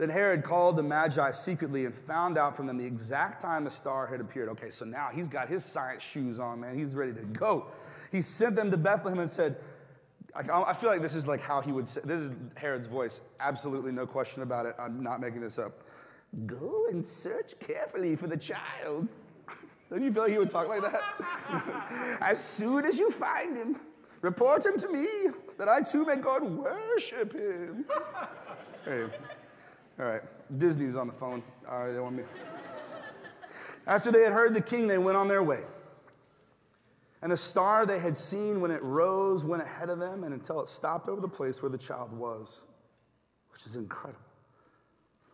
Then 0.02 0.10
Herod 0.10 0.42
called 0.42 0.76
the 0.76 0.82
Magi 0.82 1.30
secretly 1.30 1.84
and 1.84 1.94
found 1.94 2.36
out 2.36 2.56
from 2.56 2.66
them 2.66 2.76
the 2.76 2.84
exact 2.84 3.40
time 3.40 3.62
the 3.62 3.70
star 3.70 4.04
had 4.04 4.20
appeared. 4.20 4.48
Okay, 4.48 4.68
so 4.68 4.84
now 4.84 5.10
he's 5.14 5.28
got 5.28 5.48
his 5.48 5.64
science 5.64 6.02
shoes 6.02 6.40
on, 6.40 6.58
man. 6.58 6.76
He's 6.76 6.96
ready 6.96 7.12
to 7.12 7.22
go. 7.22 7.68
He 8.10 8.20
sent 8.20 8.56
them 8.56 8.68
to 8.72 8.76
Bethlehem 8.76 9.20
and 9.20 9.30
said, 9.30 9.58
I 10.34 10.74
feel 10.74 10.88
like 10.88 11.02
this 11.02 11.14
is 11.14 11.28
like 11.28 11.40
how 11.40 11.60
he 11.60 11.70
would 11.70 11.86
say, 11.86 12.00
this 12.02 12.18
is 12.18 12.32
Herod's 12.56 12.88
voice. 12.88 13.20
Absolutely 13.38 13.92
no 13.92 14.04
question 14.04 14.42
about 14.42 14.66
it. 14.66 14.74
I'm 14.76 15.04
not 15.04 15.20
making 15.20 15.40
this 15.40 15.56
up. 15.56 15.84
Go 16.46 16.86
and 16.90 17.04
search 17.04 17.54
carefully 17.60 18.16
for 18.16 18.26
the 18.26 18.36
child. 18.36 19.06
Don't 19.88 20.02
you 20.02 20.12
feel 20.12 20.22
like 20.24 20.32
he 20.32 20.38
would 20.38 20.50
talk 20.50 20.66
like 20.66 20.82
that? 20.82 22.18
as 22.20 22.42
soon 22.42 22.86
as 22.86 22.98
you 22.98 23.08
find 23.12 23.56
him, 23.56 23.76
report 24.20 24.66
him 24.66 24.76
to 24.80 24.88
me, 24.88 25.06
that 25.58 25.68
I 25.68 25.80
too 25.80 26.04
may 26.04 26.16
go 26.16 26.38
and 26.38 26.58
worship 26.58 27.34
him. 27.34 27.84
hey. 28.84 29.04
All 29.98 30.06
right, 30.06 30.22
Disney's 30.58 30.96
on 30.96 31.06
the 31.06 31.12
phone. 31.12 31.42
All 31.68 31.80
right, 31.80 31.92
they 31.92 32.00
want 32.00 32.16
me. 32.16 32.24
After 33.86 34.10
they 34.10 34.22
had 34.22 34.32
heard 34.32 34.54
the 34.54 34.60
king, 34.60 34.86
they 34.86 34.98
went 34.98 35.16
on 35.16 35.28
their 35.28 35.42
way. 35.42 35.60
And 37.20 37.30
the 37.30 37.36
star 37.36 37.86
they 37.86 37.98
had 38.00 38.16
seen 38.16 38.60
when 38.60 38.70
it 38.70 38.82
rose 38.82 39.44
went 39.44 39.62
ahead 39.62 39.90
of 39.90 39.98
them 39.98 40.24
and 40.24 40.34
until 40.34 40.60
it 40.60 40.68
stopped 40.68 41.08
over 41.08 41.20
the 41.20 41.28
place 41.28 41.62
where 41.62 41.70
the 41.70 41.78
child 41.78 42.12
was, 42.12 42.60
which 43.52 43.64
is 43.64 43.76
incredible. 43.76 44.18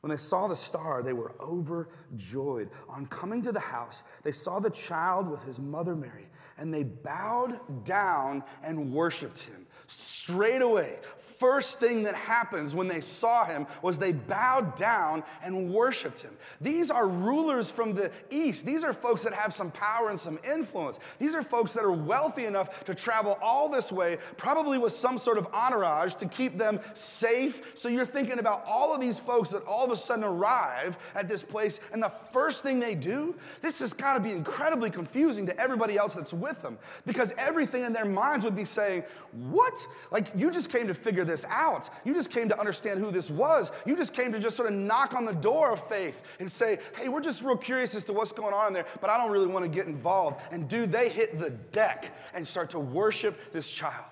When 0.01 0.11
they 0.11 0.17
saw 0.17 0.47
the 0.47 0.55
star, 0.55 1.03
they 1.03 1.13
were 1.13 1.35
overjoyed. 1.41 2.71
On 2.89 3.07
coming 3.07 3.43
to 3.43 3.53
the 3.53 3.61
house, 3.61 4.05
they 4.23 4.33
saw 4.33 4.61
the 4.61 4.71
child 4.71 5.29
with 5.29 5.43
his 5.43 5.59
mother 5.59 5.97
Mary, 5.97 6.27
and 6.57 6.73
they 6.73 6.85
bowed 6.85 7.85
down 7.85 8.45
and 8.63 8.93
worshiped 8.93 9.41
him. 9.41 9.67
Straight 9.89 10.63
away, 10.63 10.99
first 11.39 11.79
thing 11.79 12.03
that 12.03 12.15
happens 12.15 12.75
when 12.75 12.89
they 12.89 13.01
saw 13.01 13.45
him 13.45 13.67
was 13.83 13.99
they 13.99 14.13
bowed 14.13 14.77
down 14.77 15.23
and 15.43 15.73
worshiped 15.73 16.21
him. 16.21 16.37
These 16.61 16.91
are 16.91 17.07
rulers 17.07 17.71
from 17.71 17.95
the 17.95 18.11
east. 18.31 18.67
These 18.67 18.85
are 18.85 18.93
folks 18.93 19.23
that 19.23 19.33
have 19.33 19.55
some 19.55 19.71
power 19.71 20.11
and 20.11 20.19
some 20.19 20.39
influence. 20.49 20.99
These 21.19 21.35
are 21.35 21.43
folks 21.43 21.73
that 21.75 21.85
are 21.85 21.93
wealthy 21.93 22.47
enough 22.47 22.85
to 22.85 22.95
travel 22.95 23.39
all 23.41 23.69
this 23.69 23.93
way, 23.93 24.19
probably 24.37 24.79
with 24.79 24.93
some 24.93 25.19
sort 25.19 25.39
of 25.39 25.47
entourage 25.53 26.15
to 26.17 26.27
keep 26.27 26.59
them 26.59 26.81
safe. 26.95 27.63
So 27.75 27.89
you're 27.89 28.07
thinking 28.07 28.39
about 28.39 28.65
all 28.67 28.93
of 28.95 29.01
these 29.01 29.19
folks 29.19 29.51
that 29.51 29.65
all 29.65 29.85
of 29.85 29.93
a 29.93 29.97
sudden 29.97 30.25
arrive 30.25 30.99
at 31.15 31.29
this 31.29 31.43
place, 31.43 31.81
and 31.93 32.03
the 32.03 32.13
first 32.33 32.63
thing 32.63 32.81
they 32.81 32.95
do, 32.95 33.35
this 33.63 33.79
has 33.79 33.93
got 33.93 34.15
to 34.15 34.21
be 34.21 34.33
incredibly 34.33 34.91
confusing 34.91 35.47
to 35.47 35.59
everybody 35.61 35.97
else 35.97 36.15
that's 36.15 36.33
with 36.33 36.61
them 36.63 36.79
because 37.07 37.33
everything 37.39 37.85
in 37.85 37.93
their 37.93 38.05
minds 38.05 38.45
would 38.45 38.57
be 38.57 38.65
saying, 38.65 39.05
What? 39.33 39.87
Like, 40.11 40.33
you 40.35 40.51
just 40.51 40.71
came 40.71 40.89
to 40.89 40.95
figure 40.95 41.25
this 41.29 41.45
out. 41.49 41.89
You 42.05 42.13
just 42.15 42.31
came 42.31 42.49
to 42.49 42.59
understand 42.59 42.99
who 42.99 43.13
this 43.13 43.31
was. 43.31 43.71
You 43.87 43.95
just 43.95 44.13
came 44.13 44.33
to 44.33 44.41
just 44.41 44.57
sort 44.57 44.69
of 44.69 44.75
knock 44.75 45.15
on 45.15 45.25
the 45.25 45.33
door 45.33 45.73
of 45.73 45.89
faith 45.89 46.21
and 46.41 46.51
say, 46.51 46.81
hey, 46.97 47.09
we're 47.09 47.21
just 47.21 47.43
real 47.43 47.57
curious 47.57 47.95
as 47.95 48.03
to 48.05 48.13
what's 48.13 48.33
going 48.33 48.53
on 48.53 48.67
in 48.67 48.73
there, 48.73 48.87
but 49.01 49.11
I 49.11 49.17
don't 49.17 49.31
really 49.31 49.47
want 49.47 49.65
to 49.65 49.71
get 49.71 49.87
involved. 49.87 50.41
And 50.51 50.69
do 50.69 50.87
they 50.87 51.09
hit 51.09 51.39
the 51.39 51.51
deck 51.51 52.11
and 52.35 52.47
start 52.47 52.71
to 52.71 52.79
worship 52.79 53.53
this 53.53 53.69
child. 53.69 54.05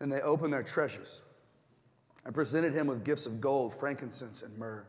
And 0.00 0.12
they 0.12 0.20
opened 0.20 0.52
their 0.52 0.62
treasures 0.62 1.22
and 2.24 2.34
presented 2.34 2.72
him 2.72 2.86
with 2.86 3.04
gifts 3.04 3.26
of 3.26 3.40
gold, 3.40 3.74
frankincense, 3.74 4.42
and 4.42 4.56
myrrh. 4.58 4.84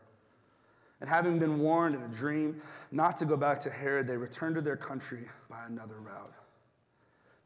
And 1.00 1.08
having 1.08 1.38
been 1.38 1.58
warned 1.58 1.94
in 1.94 2.02
a 2.02 2.08
dream 2.08 2.60
not 2.92 3.16
to 3.18 3.24
go 3.24 3.36
back 3.36 3.58
to 3.60 3.70
Herod, 3.70 4.06
they 4.06 4.16
returned 4.16 4.56
to 4.56 4.60
their 4.60 4.76
country 4.76 5.24
by 5.48 5.64
another 5.66 5.98
route. 5.98 6.34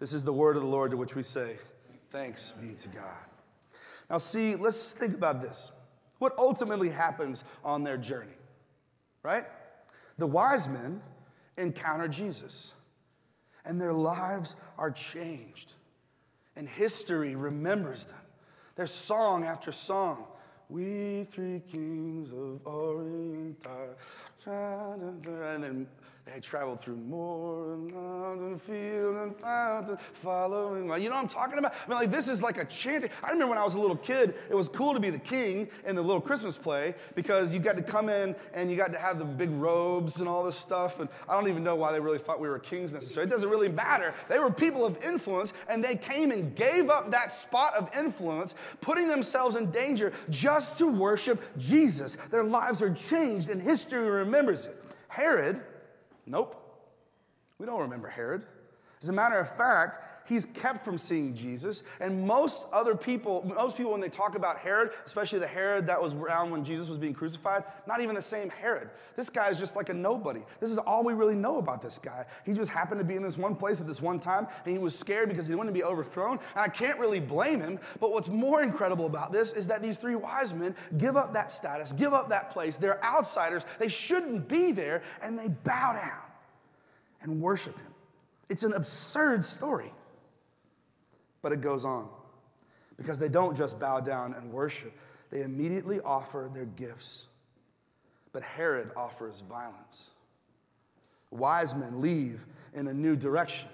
This 0.05 0.13
is 0.13 0.23
the 0.23 0.35
word 0.35 0.57
of 0.57 0.61
the 0.61 0.69
Lord 0.69 0.91
to 0.91 0.99
which 0.99 1.15
we 1.15 1.23
say, 1.23 1.57
Thanks 2.11 2.53
be 2.61 2.75
to 2.75 2.89
God. 2.89 3.25
Now, 4.11 4.19
see, 4.19 4.55
let's 4.55 4.93
think 4.93 5.15
about 5.15 5.41
this. 5.41 5.71
What 6.19 6.35
ultimately 6.37 6.91
happens 6.91 7.43
on 7.65 7.85
their 7.85 7.97
journey, 7.97 8.37
right? 9.23 9.47
The 10.19 10.27
wise 10.27 10.69
men 10.69 11.01
encounter 11.57 12.07
Jesus, 12.07 12.75
and 13.65 13.81
their 13.81 13.95
lives 13.95 14.57
are 14.77 14.91
changed, 14.91 15.73
and 16.55 16.69
history 16.69 17.35
remembers 17.35 18.05
them. 18.05 18.21
There's 18.77 18.93
song 18.93 19.47
after 19.47 19.73
song. 19.73 20.27
We 20.69 21.29
three 21.33 21.63
kings 21.73 22.31
of 22.31 22.61
Orient 22.67 23.67
are, 23.67 23.97
and 24.95 25.65
then 25.65 25.87
they 26.33 26.41
traveled 26.41 26.81
through 26.81 26.97
moor 26.97 27.75
and 27.75 28.61
field 28.63 29.17
and 29.17 29.37
fountain, 29.37 29.99
following. 30.15 30.85
You 31.01 31.11
know 31.11 31.17
what 31.17 31.23
I'm 31.23 31.29
talking 31.29 31.59
about? 31.59 31.75
I 31.85 31.89
mean, 31.89 31.99
like 31.99 32.11
this 32.11 32.29
is 32.29 32.41
like 32.41 32.57
a 32.57 32.65
chanting. 32.65 33.11
I 33.23 33.31
remember 33.31 33.51
when 33.51 33.59
I 33.59 33.65
was 33.65 33.75
a 33.75 33.81
little 33.81 33.97
kid, 33.97 34.35
it 34.49 34.55
was 34.55 34.71
cool 34.71 34.95
to 34.95 35.01
be 35.01 35.11
the 35.11 35.19
king 35.19 35.69
in 35.87 35.95
the 35.95 36.01
little 36.01 36.23
Christmas 36.23 36.57
play 36.57 36.95
because 37.15 37.53
you 37.53 37.61
got 37.61 37.77
to 37.77 37.83
come 37.83 38.09
in 38.09 38.35
and 38.55 38.71
you 38.71 38.77
got 38.77 38.91
to 38.95 38.99
have 38.99 39.19
the 39.19 39.25
big 39.25 39.51
robes 39.51 40.21
and 40.21 40.29
all 40.29 40.43
this 40.43 40.57
stuff. 40.57 40.99
And 40.99 41.11
I 41.29 41.35
don't 41.35 41.49
even 41.49 41.63
know 41.63 41.77
why 41.77 41.93
they 41.93 42.01
really 42.01 42.19
thought 42.19 42.41
we 42.41 42.49
were 42.49 42.59
kings 42.59 42.95
necessarily. 42.95 43.29
It 43.29 43.31
doesn't 43.31 43.51
really 43.51 43.69
matter. 43.69 44.15
They 44.29 44.39
were 44.39 44.51
people 44.51 44.87
of 44.87 45.05
influence, 45.05 45.53
and 45.69 45.85
they 45.85 45.95
came 45.95 46.31
and 46.31 46.57
gave 46.57 46.89
up 46.89 47.11
that 47.11 47.33
spot 47.33 47.75
of 47.75 47.91
influence, 47.95 48.55
putting 48.81 49.09
themselves 49.09 49.57
in 49.57 49.71
danger 49.71 50.13
just 50.31 50.79
to 50.79 50.87
worship 50.87 51.43
Jesus. 51.59 52.17
Their 52.31 52.45
lives 52.45 52.81
are 52.81 52.95
changed, 52.95 53.51
and 53.51 53.61
history 53.61 54.09
remembers 54.09 54.65
it. 54.65 54.83
Herod 55.09 55.61
Nope. 56.27 56.61
We 57.59 57.67
don't 57.67 57.81
remember 57.81 58.09
Herod. 58.09 58.43
As 59.03 59.09
a 59.09 59.13
matter 59.13 59.39
of 59.39 59.55
fact, 59.57 59.99
he's 60.27 60.47
kept 60.47 60.85
from 60.85 60.99
seeing 60.99 61.35
Jesus. 61.35 61.83
And 62.01 62.27
most 62.27 62.67
other 62.73 62.95
people, 62.95 63.45
most 63.47 63.77
people, 63.77 63.93
when 63.93 64.01
they 64.01 64.09
talk 64.09 64.35
about 64.35 64.59
Herod, 64.59 64.91
especially 65.07 65.39
the 65.39 65.47
Herod 65.47 65.87
that 65.87 66.01
was 66.01 66.15
around 66.15 66.51
when 66.51 66.65
Jesus 66.65 66.89
was 66.89 66.99
being 66.99 67.15
crucified, 67.15 67.65
not 67.87 68.01
even 68.01 68.15
the 68.15 68.23
same 68.23 68.51
Herod. 68.51 68.91
This 69.17 69.29
guy 69.31 69.49
is 69.49 69.59
just 69.59 69.77
like 69.77 69.89
a 69.89 69.95
nobody. 69.95 70.41
This 70.61 70.71
is 70.71 70.79
all 70.79 71.05
we 71.05 71.13
really 71.13 71.35
know 71.35 71.59
about 71.59 71.83
this 71.83 71.99
guy. 71.99 72.27
He 72.45 72.53
just 72.53 72.71
happened 72.71 73.01
to 73.01 73.05
be 73.05 73.17
in 73.17 73.23
this 73.23 73.39
one 73.39 73.55
place 73.55 73.81
at 73.81 73.87
this 73.87 74.01
one 74.01 74.19
time, 74.19 74.47
and 74.65 74.73
he 74.73 74.79
was 74.79 74.99
scared 74.99 75.29
because 75.29 75.47
he 75.47 75.51
didn't 75.51 75.59
want 75.59 75.69
to 75.69 75.75
be 75.75 75.85
overthrown. 75.85 76.39
And 76.55 76.65
I 76.65 76.69
can't 76.69 76.99
really 76.99 77.21
blame 77.21 77.61
him. 77.61 77.79
But 78.01 78.13
what's 78.13 78.29
more 78.29 78.63
incredible 78.63 79.07
about 79.07 79.33
this 79.33 79.53
is 79.53 79.67
that 79.69 79.83
these 79.83 79.99
three 79.99 80.17
wise 80.17 80.53
men 80.53 80.75
give 80.99 81.17
up 81.17 81.33
that 81.35 81.51
status, 81.51 81.93
give 81.93 82.13
up 82.13 82.29
that 82.31 82.51
place. 82.51 82.77
They're 82.77 83.03
outsiders. 83.05 83.65
They 83.79 83.89
shouldn't 83.89 84.49
be 84.49 84.73
there, 84.73 85.03
and 85.23 85.39
they 85.39 85.49
bow 85.49 85.93
down 85.95 86.23
and 87.23 87.41
worship 87.41 87.79
him. 87.79 87.95
It's 88.49 88.63
an 88.63 88.73
absurd 88.73 89.45
story. 89.45 89.93
But 91.45 91.53
it 91.53 91.61
goes 91.61 91.85
on 91.85 92.09
because 92.97 93.19
they 93.19 93.29
don't 93.29 93.55
just 93.55 93.79
bow 93.79 94.01
down 94.01 94.33
and 94.33 94.51
worship, 94.51 94.95
they 95.31 95.43
immediately 95.43 96.01
offer 96.01 96.51
their 96.55 96.65
gifts. 96.65 97.27
But 98.33 98.43
Herod 98.43 98.91
offers 98.97 99.43
violence. 99.47 100.13
Wise 101.31 101.75
men 101.75 102.01
leave 102.01 102.47
in 102.73 102.87
a 102.87 102.95
new 102.95 103.15
direction, 103.15 103.69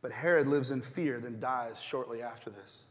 but 0.00 0.12
Herod 0.12 0.46
lives 0.46 0.70
in 0.70 0.80
fear, 0.80 1.18
then 1.18 1.40
dies 1.40 1.80
shortly 1.80 2.22
after 2.22 2.50
this. 2.50 2.84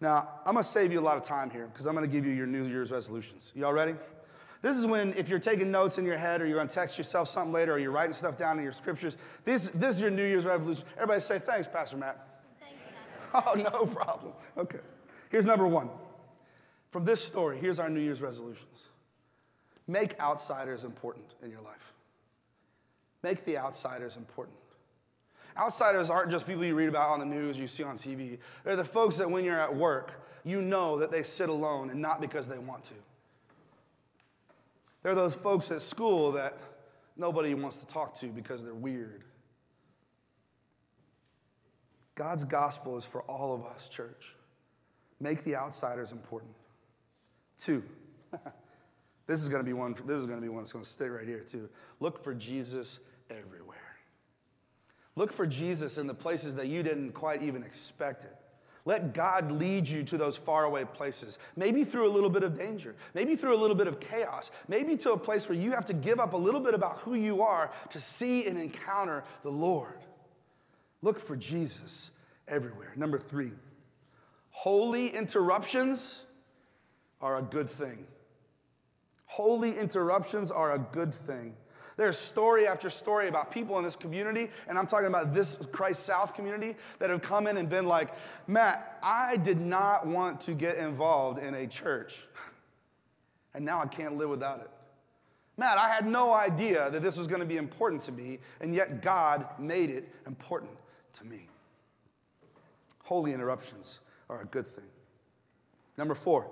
Now, 0.00 0.28
I'm 0.44 0.54
gonna 0.54 0.62
save 0.62 0.92
you 0.92 1.00
a 1.00 1.02
lot 1.02 1.16
of 1.16 1.24
time 1.24 1.50
here 1.50 1.66
because 1.66 1.86
I'm 1.86 1.94
gonna 1.94 2.06
give 2.06 2.24
you 2.24 2.32
your 2.32 2.46
New 2.46 2.66
Year's 2.66 2.92
resolutions. 2.92 3.50
Y'all 3.56 3.72
ready? 3.72 3.96
This 4.62 4.76
is 4.76 4.86
when, 4.86 5.12
if 5.14 5.28
you're 5.28 5.38
taking 5.38 5.70
notes 5.70 5.98
in 5.98 6.04
your 6.04 6.16
head 6.16 6.40
or 6.40 6.46
you're 6.46 6.56
going 6.56 6.68
to 6.68 6.74
text 6.74 6.98
yourself 6.98 7.28
something 7.28 7.52
later 7.52 7.74
or 7.74 7.78
you're 7.78 7.90
writing 7.90 8.12
stuff 8.12 8.36
down 8.36 8.58
in 8.58 8.64
your 8.64 8.72
scriptures, 8.72 9.16
this, 9.44 9.68
this 9.68 9.96
is 9.96 10.00
your 10.00 10.10
New 10.10 10.24
Year's 10.24 10.44
resolution. 10.44 10.84
Everybody 10.96 11.20
say, 11.20 11.38
thanks, 11.38 11.66
Pastor 11.66 11.96
Matt. 11.96 12.42
Thanks, 12.60 12.74
Oh, 13.46 13.54
no 13.54 13.86
problem. 13.86 14.32
Okay. 14.56 14.78
Here's 15.30 15.46
number 15.46 15.66
one. 15.66 15.90
From 16.90 17.04
this 17.04 17.22
story, 17.22 17.58
here's 17.58 17.78
our 17.78 17.90
New 17.90 18.00
Year's 18.00 18.22
resolutions 18.22 18.88
make 19.88 20.18
outsiders 20.18 20.82
important 20.82 21.34
in 21.44 21.50
your 21.50 21.60
life. 21.60 21.92
Make 23.22 23.44
the 23.44 23.56
outsiders 23.58 24.16
important. 24.16 24.56
Outsiders 25.56 26.10
aren't 26.10 26.30
just 26.30 26.46
people 26.46 26.64
you 26.64 26.74
read 26.74 26.88
about 26.88 27.10
on 27.10 27.20
the 27.20 27.26
news, 27.26 27.56
you 27.56 27.68
see 27.68 27.82
on 27.82 27.96
TV. 27.96 28.38
They're 28.64 28.76
the 28.76 28.84
folks 28.84 29.16
that 29.18 29.30
when 29.30 29.44
you're 29.44 29.60
at 29.60 29.74
work, 29.74 30.22
you 30.44 30.60
know 30.60 30.98
that 30.98 31.10
they 31.10 31.22
sit 31.22 31.48
alone 31.48 31.90
and 31.90 32.00
not 32.00 32.20
because 32.20 32.46
they 32.46 32.58
want 32.58 32.84
to. 32.84 32.94
There 35.06 35.12
are 35.12 35.14
those 35.14 35.36
folks 35.36 35.70
at 35.70 35.82
school 35.82 36.32
that 36.32 36.58
nobody 37.16 37.54
wants 37.54 37.76
to 37.76 37.86
talk 37.86 38.18
to 38.18 38.26
because 38.26 38.64
they're 38.64 38.74
weird. 38.74 39.22
God's 42.16 42.42
gospel 42.42 42.96
is 42.96 43.04
for 43.04 43.22
all 43.22 43.54
of 43.54 43.64
us, 43.64 43.88
church. 43.88 44.34
Make 45.20 45.44
the 45.44 45.54
outsiders 45.54 46.10
important. 46.10 46.56
Two, 47.56 47.84
This 49.28 49.42
is 49.42 49.48
going 49.48 49.60
to 49.60 49.64
be 49.64 49.74
one. 49.74 49.94
This 50.06 50.18
is 50.18 50.26
going 50.26 50.38
to 50.38 50.42
be 50.42 50.48
one 50.48 50.64
that's 50.64 50.72
going 50.72 50.84
to 50.84 50.90
stay 50.90 51.06
right 51.06 51.24
here 51.24 51.44
too. 51.48 51.68
Look 52.00 52.24
for 52.24 52.34
Jesus 52.34 52.98
everywhere. 53.30 53.78
Look 55.14 55.32
for 55.32 55.46
Jesus 55.46 55.98
in 55.98 56.08
the 56.08 56.14
places 56.14 56.56
that 56.56 56.66
you 56.66 56.82
didn't 56.82 57.12
quite 57.12 57.44
even 57.44 57.62
expect 57.62 58.24
it. 58.24 58.36
Let 58.86 59.14
God 59.14 59.50
lead 59.50 59.88
you 59.88 60.04
to 60.04 60.16
those 60.16 60.36
faraway 60.36 60.84
places, 60.84 61.38
maybe 61.56 61.82
through 61.82 62.08
a 62.08 62.12
little 62.14 62.30
bit 62.30 62.44
of 62.44 62.56
danger, 62.56 62.94
maybe 63.14 63.34
through 63.34 63.54
a 63.54 63.58
little 63.58 63.74
bit 63.74 63.88
of 63.88 63.98
chaos, 63.98 64.52
maybe 64.68 64.96
to 64.98 65.10
a 65.10 65.18
place 65.18 65.48
where 65.48 65.58
you 65.58 65.72
have 65.72 65.84
to 65.86 65.92
give 65.92 66.20
up 66.20 66.34
a 66.34 66.36
little 66.36 66.60
bit 66.60 66.72
about 66.72 67.00
who 67.00 67.14
you 67.14 67.42
are 67.42 67.72
to 67.90 68.00
see 68.00 68.46
and 68.46 68.56
encounter 68.56 69.24
the 69.42 69.50
Lord. 69.50 69.98
Look 71.02 71.18
for 71.18 71.34
Jesus 71.34 72.12
everywhere. 72.46 72.92
Number 72.94 73.18
three, 73.18 73.52
holy 74.50 75.08
interruptions 75.08 76.24
are 77.20 77.38
a 77.38 77.42
good 77.42 77.68
thing. 77.68 78.06
Holy 79.24 79.76
interruptions 79.76 80.52
are 80.52 80.74
a 80.74 80.78
good 80.78 81.12
thing. 81.12 81.56
There's 81.96 82.18
story 82.18 82.66
after 82.66 82.90
story 82.90 83.28
about 83.28 83.50
people 83.50 83.78
in 83.78 83.84
this 83.84 83.96
community, 83.96 84.50
and 84.68 84.78
I'm 84.78 84.86
talking 84.86 85.06
about 85.06 85.32
this 85.32 85.58
Christ 85.72 86.02
South 86.02 86.34
community, 86.34 86.76
that 86.98 87.08
have 87.08 87.22
come 87.22 87.46
in 87.46 87.56
and 87.56 87.70
been 87.70 87.86
like, 87.86 88.12
Matt, 88.46 88.98
I 89.02 89.38
did 89.38 89.60
not 89.60 90.06
want 90.06 90.42
to 90.42 90.52
get 90.52 90.76
involved 90.76 91.38
in 91.38 91.54
a 91.54 91.66
church, 91.66 92.26
and 93.54 93.64
now 93.64 93.80
I 93.80 93.86
can't 93.86 94.18
live 94.18 94.28
without 94.28 94.60
it. 94.60 94.70
Matt, 95.56 95.78
I 95.78 95.88
had 95.88 96.06
no 96.06 96.34
idea 96.34 96.90
that 96.90 97.00
this 97.00 97.16
was 97.16 97.26
going 97.26 97.40
to 97.40 97.46
be 97.46 97.56
important 97.56 98.02
to 98.02 98.12
me, 98.12 98.40
and 98.60 98.74
yet 98.74 99.00
God 99.00 99.46
made 99.58 99.88
it 99.88 100.06
important 100.26 100.72
to 101.14 101.24
me. 101.24 101.48
Holy 103.04 103.32
interruptions 103.32 104.00
are 104.28 104.42
a 104.42 104.44
good 104.44 104.70
thing. 104.70 104.84
Number 105.96 106.14
four, 106.14 106.46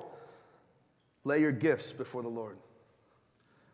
lay 1.25 1.41
your 1.41 1.53
gifts 1.53 1.93
before 1.93 2.23
the 2.23 2.29
Lord. 2.29 2.57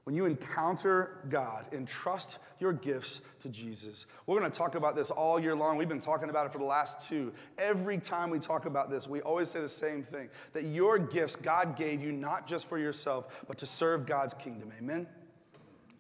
When 0.05 0.17
you 0.17 0.25
encounter 0.25 1.19
God, 1.29 1.67
entrust 1.73 2.39
your 2.59 2.73
gifts 2.73 3.21
to 3.41 3.49
Jesus. 3.49 4.07
We're 4.27 4.39
going 4.39 4.51
to 4.51 4.57
talk 4.57 4.75
about 4.75 4.97
this 4.97 5.11
all 5.11 5.39
year 5.39 5.55
long. 5.55 5.77
We've 5.77 5.89
been 5.89 6.01
talking 6.01 6.31
about 6.31 6.47
it 6.47 6.53
for 6.53 6.59
the 6.59 6.65
last 6.65 7.07
two. 7.07 7.33
Every 7.59 7.99
time 7.99 8.31
we 8.31 8.39
talk 8.39 8.65
about 8.65 8.91
this, 8.91 9.07
we 9.07 9.21
always 9.21 9.51
say 9.51 9.61
the 9.61 9.69
same 9.69 10.03
thing 10.03 10.31
that 10.55 10.65
your 10.65 10.99
gifts 10.99 11.37
God 11.37 11.77
gave 11.77 12.03
you 12.03 12.13
not 12.13 12.47
just 12.47 12.67
for 12.67 12.79
yourself, 12.79 13.27
but 13.47 13.59
to 13.59 13.67
serve 13.67 14.07
God's 14.07 14.35
kingdom. 14.35 14.73
Amen? 14.79 15.07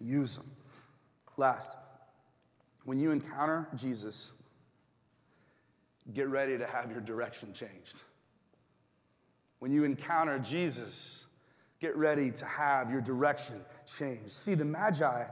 Use 0.01 0.37
them. 0.37 0.51
Last, 1.37 1.77
when 2.85 2.99
you 2.99 3.11
encounter 3.11 3.69
Jesus, 3.77 4.33
get 6.15 6.29
ready 6.29 6.57
to 6.57 6.67
have 6.67 6.91
your 6.91 7.01
direction 7.01 7.53
changed. 7.53 8.03
When 9.59 9.71
you 9.73 9.85
encounter 9.85 10.39
Jesus, 10.39 11.27
get 11.81 11.97
ready 11.97 12.31
to 12.31 12.45
have 12.45 12.91
your 12.91 13.01
direction 13.01 13.61
changed. 13.99 14.33
See, 14.33 14.55
the 14.55 14.65
Magi 14.65 15.25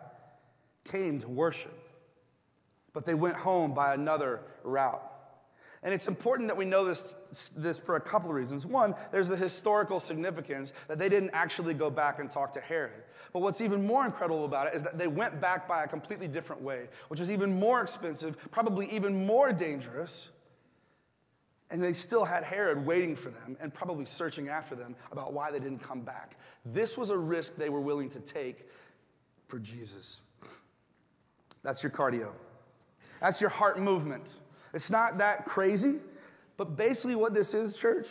came 0.85 1.21
to 1.21 1.29
worship, 1.29 1.79
but 2.93 3.05
they 3.05 3.15
went 3.15 3.37
home 3.37 3.75
by 3.75 3.95
another 3.95 4.41
route. 4.65 5.03
And 5.83 5.95
it's 5.95 6.09
important 6.09 6.49
that 6.49 6.57
we 6.57 6.65
know 6.65 6.85
this, 6.85 7.15
this 7.57 7.79
for 7.79 7.97
a 7.97 8.01
couple 8.01 8.31
of 8.31 8.35
reasons. 8.35 8.67
One, 8.67 8.95
there's 9.13 9.29
the 9.29 9.37
historical 9.37 10.01
significance 10.01 10.73
that 10.89 10.99
they 10.99 11.09
didn't 11.09 11.31
actually 11.33 11.75
go 11.75 11.89
back 11.89 12.19
and 12.19 12.31
talk 12.31 12.53
to 12.55 12.61
Herod. 12.61 13.05
But 13.33 13.41
what's 13.41 13.61
even 13.61 13.87
more 13.87 14.05
incredible 14.05 14.45
about 14.45 14.69
it 14.69 14.75
is 14.75 14.83
that 14.83 14.99
they 14.99 15.07
went 15.07 15.41
back 15.41 15.69
by 15.69 15.85
a 15.85 15.89
completely 15.89 16.27
different 16.27 16.63
way, 16.63 16.89
which 17.09 17.21
was 17.21 17.31
even 17.31 17.61
more 17.61 17.81
expensive, 17.81 18.37
probably 18.51 18.87
even 18.91 19.27
more 19.27 19.53
dangerous. 19.53 20.31
And 21.71 21.83
they 21.83 21.93
still 21.93 22.25
had 22.25 22.45
Herod 22.45 22.87
waiting 22.87 23.15
for 23.15 23.31
them 23.31 23.57
and 23.61 23.73
probably 23.73 24.07
searching 24.07 24.49
after 24.49 24.75
them 24.75 24.97
about 25.13 25.33
why 25.33 25.51
they 25.51 25.59
didn't 25.59 25.83
come 25.83 26.01
back. 26.01 26.37
This 26.65 26.97
was 26.97 27.11
a 27.11 27.19
risk 27.19 27.57
they 27.57 27.69
were 27.69 27.81
willing 27.81 28.09
to 28.11 28.21
take 28.21 28.67
for 29.49 29.59
Jesus. 29.59 30.23
That's 31.63 31.83
your 31.83 31.91
cardio. 31.91 32.31
That's 33.21 33.41
your 33.41 33.51
heart 33.51 33.79
movement. 33.79 34.35
It's 34.73 34.91
not 34.91 35.19
that 35.19 35.45
crazy, 35.45 35.97
but 36.57 36.77
basically, 36.77 37.15
what 37.15 37.35
this 37.35 37.55
is, 37.55 37.77
church, 37.77 38.09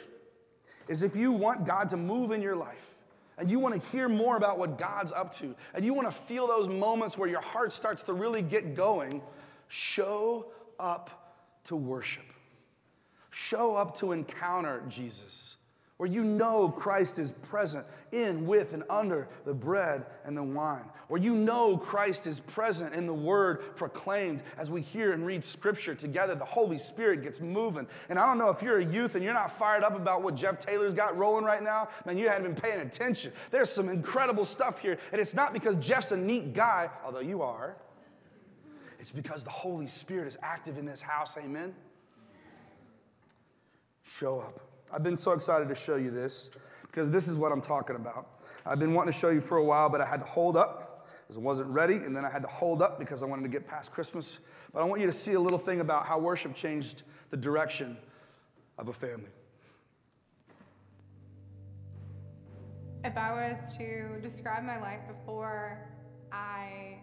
is 0.88 1.04
if 1.04 1.15
you 1.15 1.32
want 1.32 1.65
God 1.65 1.89
to 1.89 1.98
move 1.98 2.32
in 2.32 2.41
your 2.41 2.56
life 2.56 2.96
and 3.38 3.50
you 3.50 3.60
want 3.60 3.82
to 3.82 3.89
hear 3.89 4.10
more 4.10 4.38
about 4.38 4.58
what 4.58 4.78
God's 4.78 5.12
up 5.12 5.34
to 5.38 5.56
and 5.74 5.86
you 5.86 5.93
want 5.93 6.08
to 6.08 6.13
feel 6.24 6.48
those 6.48 6.67
moments 6.67 7.17
where 7.17 7.30
your 7.30 7.41
heart 7.41 7.72
starts 7.74 8.04
to 8.04 8.13
really 8.13 8.41
get 8.41 8.74
going, 8.76 9.22
show 9.67 10.48
up 10.80 11.36
to 11.65 11.76
worship. 11.76 12.26
Show 13.39 13.76
up 13.76 14.00
to 14.00 14.13
encounter 14.13 14.82
Jesus 14.89 15.58
where 15.97 16.10
you 16.10 16.23
know 16.23 16.69
Christ 16.69 17.19
is 17.19 17.32
present 17.32 17.86
in, 18.12 18.45
with, 18.45 18.73
and 18.73 18.84
under 18.89 19.28
the 19.45 19.54
bread 19.54 20.06
and 20.26 20.36
the 20.36 20.43
wine, 20.43 20.86
where 21.08 21.21
you 21.21 21.36
know 21.36 21.78
Christ 21.78 22.26
is 22.26 22.39
present 22.39 22.95
in 22.95 23.06
the 23.06 23.13
word 23.13 23.76
proclaimed 23.76 24.41
as 24.58 24.69
we 24.69 24.82
hear 24.82 25.13
and 25.13 25.26
read 25.26 25.43
scripture 25.43 25.95
together. 25.95 26.36
The 26.36 26.45
Holy 26.45 26.78
Spirit 26.78 27.23
gets 27.23 27.39
moving. 27.39 27.88
And 28.10 28.19
I 28.19 28.26
don't 28.26 28.38
know 28.38 28.50
if 28.50 28.62
you're 28.62 28.78
a 28.78 28.86
youth 28.86 29.15
and 29.15 29.23
you're 29.23 29.34
not 29.34 29.58
fired 29.58 29.84
up 29.84 29.95
about 29.95 30.21
what 30.23 30.36
Jeff 30.36 30.60
Taylor's 30.60 30.93
got 30.93 31.17
rolling 31.17 31.45
right 31.45 31.63
now, 31.63 31.89
man, 32.06 32.17
you 32.17 32.28
haven't 32.28 32.43
been 32.43 32.62
paying 32.62 32.82
attention. 32.82 33.32
There's 33.50 33.69
some 33.69 33.89
incredible 33.89 34.45
stuff 34.45 34.80
here, 34.80 34.97
and 35.12 35.21
it's 35.21 35.34
not 35.34 35.54
because 35.54 35.76
Jeff's 35.78 36.12
a 36.12 36.17
neat 36.17 36.54
guy, 36.54 36.89
although 37.04 37.19
you 37.19 37.43
are. 37.43 37.76
It's 39.00 39.12
because 39.12 39.43
the 39.43 39.52
Holy 39.52 39.88
Spirit 39.88 40.28
is 40.28 40.38
active 40.41 40.78
in 40.78 40.86
this 40.86 41.02
house, 41.02 41.38
amen? 41.38 41.76
Show 44.08 44.39
up. 44.39 44.62
I've 44.91 45.04
been 45.04 45.17
so 45.17 45.34
excited 45.34 45.67
to 45.67 45.76
show 45.76 45.96
you 45.96 46.12
this 46.12 46.50
because 46.84 47.12
this 47.12 47.28
is 47.28 47.38
what 47.38 47.52
I'm 47.52 47.62
talking 47.62 47.96
about. 47.98 48.41
I've 48.65 48.80
been 48.80 48.93
wanting 48.93 49.13
to 49.13 49.20
show 49.20 49.30
you 49.30 49.41
for 49.41 49.58
a 49.58 49.63
while, 49.63 49.89
but 49.89 50.02
I 50.02 50.06
had 50.06 50.22
to 50.22 50.26
hold 50.26 50.56
up 50.56 51.08
because 51.22 51.38
I 51.38 51.41
wasn't 51.41 51.70
ready, 51.70 51.96
and 51.96 52.15
then 52.15 52.24
I 52.24 52.30
had 52.30 52.41
to 52.41 52.48
hold 52.48 52.82
up 52.82 53.00
because 53.00 53.22
I 53.22 53.26
wanted 53.26 53.43
to 53.43 53.50
get 53.50 53.67
past 53.67 53.91
Christmas. 53.91 54.39
But 54.74 54.82
I 54.82 54.86
want 54.86 55.02
you 55.02 55.08
to 55.08 55.13
see 55.13 55.34
a 55.34 55.39
little 55.39 55.60
thing 55.60 55.82
about 55.82 56.06
how 56.06 56.17
worship 56.20 56.56
changed 56.56 57.04
the 57.32 57.38
direction 57.38 57.98
of 58.78 58.88
a 58.88 58.93
family. 58.93 59.30
If 63.04 63.17
I 63.17 63.34
was 63.34 63.76
to 63.78 64.20
describe 64.22 64.63
my 64.63 64.80
life 64.80 65.02
before 65.08 65.78
I 66.32 67.00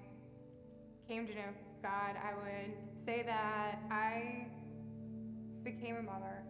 came 1.06 1.26
to 1.26 1.34
know 1.34 1.42
God, 1.82 2.16
I 2.16 2.34
would 2.34 2.74
say 3.04 3.22
that 3.26 3.78
I 3.90 4.46
became 5.62 5.96
a 5.96 6.02
mother 6.02 6.42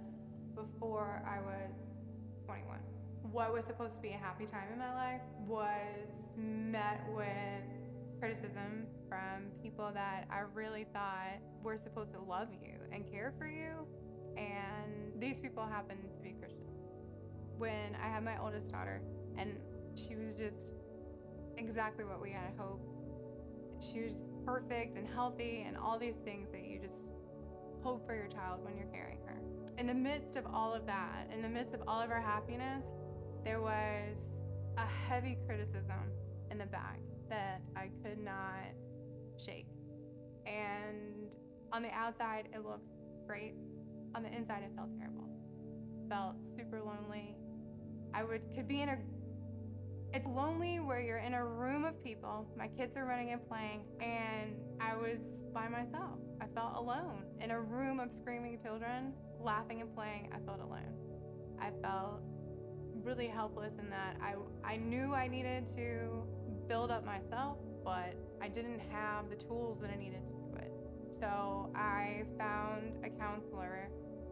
before 0.55 1.23
I 1.27 1.40
was 1.40 1.75
21. 2.47 2.79
What 3.31 3.53
was 3.53 3.64
supposed 3.64 3.95
to 3.97 4.01
be 4.01 4.11
a 4.11 4.17
happy 4.17 4.45
time 4.45 4.69
in 4.73 4.79
my 4.79 4.95
life 4.95 5.23
was 5.47 6.29
met 6.37 7.05
with 7.14 7.64
criticism 8.21 8.87
from 9.09 9.51
people 9.62 9.90
that 9.93 10.27
I 10.31 10.40
really 10.55 10.87
thought 10.93 11.40
were 11.62 11.77
supposed 11.77 12.12
to 12.12 12.21
love 12.21 12.49
you 12.53 12.75
and 12.93 13.11
care 13.11 13.33
for 13.38 13.47
you. 13.47 13.87
And 14.37 15.21
these 15.21 15.40
people 15.40 15.64
happened 15.64 16.01
to 16.17 16.23
be 16.23 16.35
Christian. 16.38 16.67
When 17.59 17.97
I 18.03 18.09
had 18.09 18.25
my 18.25 18.40
oldest 18.40 18.71
daughter, 18.73 19.01
and 19.37 19.57
she 19.95 20.17
was 20.17 20.37
just 20.37 20.73
exactly 21.57 22.05
what 22.05 22.21
we 22.21 22.31
had 22.31 22.53
hoped. 22.59 22.88
She 23.81 24.01
was 24.03 24.25
perfect 24.45 24.97
and 24.97 25.07
healthy 25.07 25.64
and 25.67 25.77
all 25.77 25.99
these 25.99 26.17
things 26.25 26.51
that 26.51 26.64
you 26.64 26.79
just 26.79 27.05
hope 27.83 28.07
for 28.07 28.14
your 28.14 28.29
child 28.29 28.64
when 28.64 28.77
you're 28.77 28.87
carrying 28.87 29.19
her 29.24 29.24
in 29.79 29.87
the 29.87 29.95
midst 29.95 30.37
of 30.37 30.47
all 30.53 30.73
of 30.73 30.87
that, 30.87 31.29
in 31.33 31.43
the 31.43 31.49
midst 31.49 31.75
of 31.75 31.83
all 31.87 32.01
of 32.01 32.11
our 32.11 32.21
happiness, 32.21 32.85
there 33.45 33.61
was 33.61 34.41
a 34.79 34.87
heavy 34.87 35.37
criticism 35.47 36.11
in 36.51 36.59
the 36.59 36.67
back 36.67 37.01
that 37.29 37.63
I 37.77 37.91
could 38.03 38.19
not 38.19 38.73
shake. 39.37 39.67
And 40.47 41.37
on 41.73 41.83
the 41.83 41.91
outside, 41.91 42.49
it 42.53 42.65
looked 42.65 42.89
great. 43.27 43.55
On 44.15 44.23
the 44.23 44.33
inside, 44.33 44.63
it 44.63 44.71
felt 44.77 44.91
terrible. 44.99 45.29
Felt 46.09 46.37
super 46.57 46.81
lonely. 46.81 47.35
I 48.13 48.23
would 48.23 48.43
could 48.55 48.69
be 48.69 48.81
in 48.81 48.89
a 48.91 48.99
it's 50.13 50.27
lonely 50.27 50.79
where 50.79 51.01
you're 51.01 51.19
in 51.19 51.35
a 51.35 51.45
room 51.45 51.85
of 51.85 52.01
people, 52.05 52.47
my 52.57 52.69
kids 52.69 52.97
are 52.97 53.05
running 53.05 53.33
and 53.33 53.49
playing, 53.49 53.83
and 54.01 54.55
I 54.81 54.95
was 54.95 55.19
by 55.53 55.67
myself. 55.67 56.21
I 56.41 56.47
felt 56.55 56.77
alone 56.77 57.25
in 57.41 57.51
a 57.51 57.61
room 57.61 57.99
of 57.99 58.13
screaming 58.13 58.61
children 58.63 59.13
laughing 59.45 59.81
and 59.81 59.95
playing, 59.95 60.31
I 60.33 60.39
felt 60.47 60.61
alone. 60.61 60.95
I 61.61 61.71
felt 61.83 62.23
really 63.03 63.27
helpless 63.27 63.75
in 63.79 63.91
that 63.91 64.17
I, 64.21 64.35
I 64.65 64.77
knew 64.77 65.13
I 65.13 65.29
needed 65.29 65.67
to 65.77 66.25
build 66.69 66.91
up 66.91 67.05
myself, 67.05 67.59
but 67.85 68.15
I 68.41 68.49
didn't 68.49 68.81
have 68.91 69.29
the 69.29 69.37
tools 69.37 69.79
that 69.83 69.91
I 69.91 69.97
needed 69.97 70.25
to 70.27 70.33
do 70.33 70.57
it. 70.57 70.73
So 71.21 71.71
I 71.75 72.25
found 72.39 72.95
a 73.05 73.11
counselor. 73.11 73.89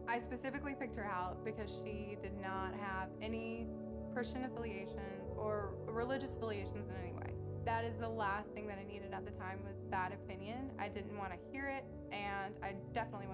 I 0.07 0.19
specifically 0.19 0.75
picked 0.77 0.95
her 0.95 1.05
out 1.05 1.45
because 1.45 1.79
she 1.83 2.17
did 2.21 2.33
not 2.41 2.73
have 2.73 3.09
any 3.21 3.67
Christian 4.13 4.43
affiliations 4.45 5.31
or 5.37 5.75
religious 5.87 6.29
affiliations 6.29 6.89
in 6.89 6.95
any 7.01 7.13
way. 7.13 7.33
That 7.65 7.85
is 7.85 7.95
the 7.97 8.09
last 8.09 8.49
thing 8.49 8.67
that 8.67 8.77
I 8.77 8.83
needed 8.91 9.13
at 9.13 9.25
the 9.25 9.31
time 9.31 9.59
was 9.63 9.75
that 9.89 10.11
opinion. 10.11 10.71
I 10.77 10.89
didn't 10.89 11.17
want 11.17 11.31
to 11.31 11.37
hear 11.51 11.67
it 11.67 11.85
and 12.11 12.53
I 12.61 12.73
definitely 12.93 13.27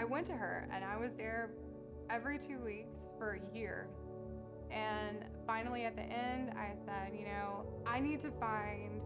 I 0.00 0.04
went 0.04 0.26
to 0.28 0.32
her 0.32 0.66
and 0.72 0.82
I 0.82 0.96
was 0.96 1.10
there 1.18 1.50
every 2.08 2.38
two 2.38 2.58
weeks 2.58 3.04
for 3.18 3.38
a 3.38 3.56
year. 3.56 3.86
And 4.70 5.18
finally, 5.46 5.84
at 5.84 5.94
the 5.94 6.02
end, 6.02 6.52
I 6.56 6.70
said, 6.86 7.12
you 7.12 7.26
know, 7.26 7.66
I 7.86 8.00
need 8.00 8.20
to 8.20 8.30
find 8.30 9.02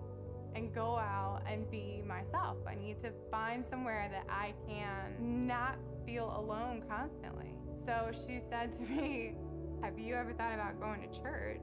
and 0.55 0.73
go 0.73 0.97
out 0.97 1.43
and 1.49 1.69
be 1.69 2.01
myself. 2.07 2.59
I 2.69 2.77
need 2.77 3.01
to 3.01 3.11
find 3.29 3.67
somewhere 3.67 4.09
that 4.13 4.27
I 4.33 4.55
can 4.69 5.47
not 5.49 5.79
feel 6.07 6.33
alone 6.37 6.85
constantly. 6.89 7.57
So 7.85 8.13
she 8.13 8.41
said 8.49 8.73
to 8.79 8.85
me, 8.85 9.35
Have 9.83 9.99
you 9.99 10.15
ever 10.15 10.33
thought 10.33 10.55
about 10.55 10.81
going 10.81 11.01
to 11.01 11.21
church? 11.21 11.61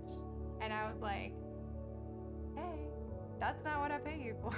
And 0.59 0.73
I 0.73 0.91
was 0.91 1.01
like, 1.01 1.31
Hey, 2.57 2.89
that's 3.39 3.63
not 3.63 3.79
what 3.79 3.91
I 3.91 3.99
pay 3.99 4.21
you 4.21 4.35
for. 4.41 4.57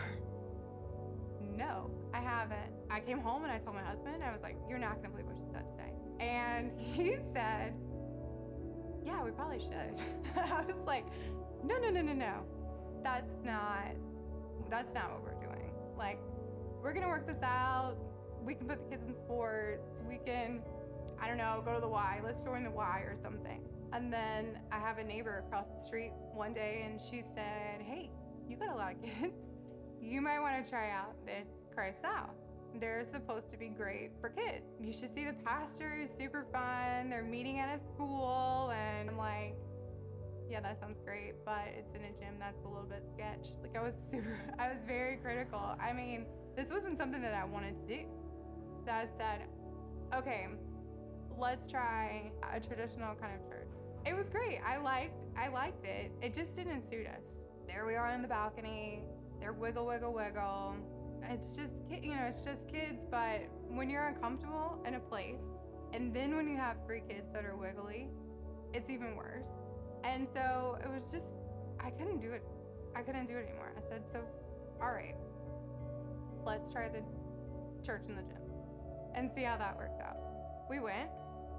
no, 1.57 1.91
I 2.13 2.19
haven't. 2.19 2.71
I 2.89 2.99
came 2.99 3.19
home 3.19 3.43
and 3.43 3.51
I 3.51 3.57
told 3.57 3.75
my 3.75 3.83
husband, 3.83 4.23
I 4.23 4.31
was 4.31 4.41
like, 4.41 4.55
You're 4.69 4.79
not 4.79 4.97
gonna 4.97 5.09
believe 5.09 5.25
what 5.25 5.37
she 5.37 5.43
said 5.51 5.65
today. 5.71 5.91
And 6.19 6.71
he 6.79 7.17
said, 7.33 7.73
Yeah, 9.05 9.23
we 9.23 9.31
probably 9.31 9.59
should. 9.59 10.01
I 10.35 10.61
was 10.61 10.75
like, 10.85 11.05
No, 11.63 11.77
no, 11.79 11.89
no, 11.89 12.01
no, 12.01 12.13
no. 12.13 12.43
That's 13.03 13.33
not 13.43 13.95
that's 14.69 14.93
not 14.93 15.11
what 15.11 15.23
we're 15.23 15.45
doing. 15.45 15.71
Like, 15.97 16.19
we're 16.81 16.93
gonna 16.93 17.07
work 17.09 17.27
this 17.27 17.41
out. 17.43 17.95
We 18.43 18.55
can 18.55 18.67
put 18.67 18.79
the 18.83 18.95
kids 18.95 19.07
in 19.07 19.15
sports. 19.15 19.87
We 20.07 20.19
can, 20.25 20.61
I 21.19 21.27
don't 21.27 21.37
know, 21.37 21.61
go 21.63 21.73
to 21.73 21.79
the 21.79 21.87
Y. 21.87 22.21
Let's 22.23 22.41
join 22.41 22.63
the 22.63 22.71
Y 22.71 23.03
or 23.07 23.15
something. 23.15 23.61
And 23.93 24.11
then 24.11 24.57
I 24.71 24.79
have 24.79 24.97
a 24.97 25.03
neighbor 25.03 25.43
across 25.45 25.67
the 25.75 25.81
street 25.81 26.11
one 26.33 26.53
day, 26.53 26.83
and 26.85 26.99
she 26.99 27.23
said, 27.35 27.81
Hey, 27.81 28.09
you 28.49 28.57
got 28.57 28.69
a 28.69 28.75
lot 28.75 28.93
of 28.93 29.01
kids. 29.21 29.49
You 30.01 30.21
might 30.21 30.39
want 30.39 30.63
to 30.63 30.69
try 30.69 30.89
out 30.89 31.13
this 31.25 31.47
Christ 31.73 32.01
South. 32.01 32.35
They're 32.79 33.05
supposed 33.05 33.49
to 33.49 33.57
be 33.57 33.67
great 33.67 34.11
for 34.19 34.29
kids. 34.29 34.65
You 34.81 34.93
should 34.93 35.13
see 35.13 35.25
the 35.25 35.33
pastor 35.45 35.95
is 36.01 36.09
super 36.17 36.45
fun. 36.51 37.09
They're 37.09 37.23
meeting 37.23 37.59
at 37.59 37.69
a 37.69 37.79
school, 37.93 38.71
and 38.75 39.09
I'm 39.09 39.17
like, 39.17 39.55
yeah, 40.49 40.59
that 40.61 40.79
sounds 40.79 40.99
great, 41.03 41.33
but 41.45 41.65
it's 41.77 41.93
in 41.93 42.01
a 42.01 42.11
gym 42.19 42.35
that's 42.39 42.63
a 42.63 42.67
little 42.67 42.87
bit 42.87 43.03
sketch. 43.13 43.49
Like 43.61 43.75
I 43.75 43.81
was 43.81 43.93
super, 44.11 44.39
I 44.59 44.69
was 44.69 44.77
very 44.87 45.17
critical. 45.17 45.75
I 45.79 45.93
mean, 45.93 46.25
this 46.55 46.69
wasn't 46.69 46.97
something 46.97 47.21
that 47.21 47.33
I 47.33 47.45
wanted 47.45 47.75
to 47.87 47.95
do. 47.95 48.03
That 48.85 49.09
said, 49.17 49.47
okay, 50.15 50.47
let's 51.37 51.69
try 51.69 52.31
a 52.53 52.59
traditional 52.59 53.15
kind 53.15 53.33
of 53.39 53.47
church. 53.49 53.69
It 54.05 54.15
was 54.15 54.29
great. 54.29 54.59
I 54.65 54.77
liked, 54.77 55.23
I 55.37 55.47
liked 55.47 55.85
it. 55.85 56.11
It 56.21 56.33
just 56.33 56.53
didn't 56.53 56.87
suit 56.89 57.07
us. 57.07 57.41
There 57.67 57.85
we 57.85 57.95
are 57.95 58.07
on 58.07 58.21
the 58.21 58.27
balcony. 58.27 59.03
They're 59.39 59.53
wiggle, 59.53 59.85
wiggle, 59.85 60.13
wiggle. 60.13 60.75
It's 61.29 61.55
just, 61.55 61.73
you 61.89 62.11
know, 62.11 62.23
it's 62.27 62.43
just 62.43 62.67
kids. 62.67 63.05
But 63.09 63.41
when 63.69 63.89
you're 63.89 64.07
uncomfortable 64.07 64.79
in 64.85 64.95
a 64.95 64.99
place, 64.99 65.41
and 65.93 66.13
then 66.13 66.35
when 66.35 66.47
you 66.47 66.57
have 66.57 66.77
three 66.85 67.01
kids 67.07 67.27
that 67.33 67.45
are 67.45 67.55
wiggly, 67.55 68.07
it's 68.73 68.89
even 68.89 69.15
worse. 69.15 69.47
And 70.03 70.27
so 70.33 70.77
it 70.83 70.89
was 70.89 71.11
just, 71.11 71.25
I 71.79 71.91
couldn't 71.91 72.19
do 72.19 72.31
it. 72.31 72.43
I 72.95 73.01
couldn't 73.01 73.27
do 73.27 73.37
it 73.37 73.47
anymore. 73.47 73.71
I 73.77 73.81
said, 73.89 74.01
so, 74.11 74.19
all 74.81 74.91
right, 74.91 75.15
let's 76.45 76.71
try 76.71 76.89
the 76.89 77.01
church 77.85 78.03
in 78.07 78.15
the 78.15 78.21
gym 78.21 78.41
and 79.15 79.31
see 79.31 79.43
how 79.43 79.57
that 79.57 79.77
works 79.77 79.99
out. 80.01 80.17
We 80.69 80.79
went, 80.79 81.09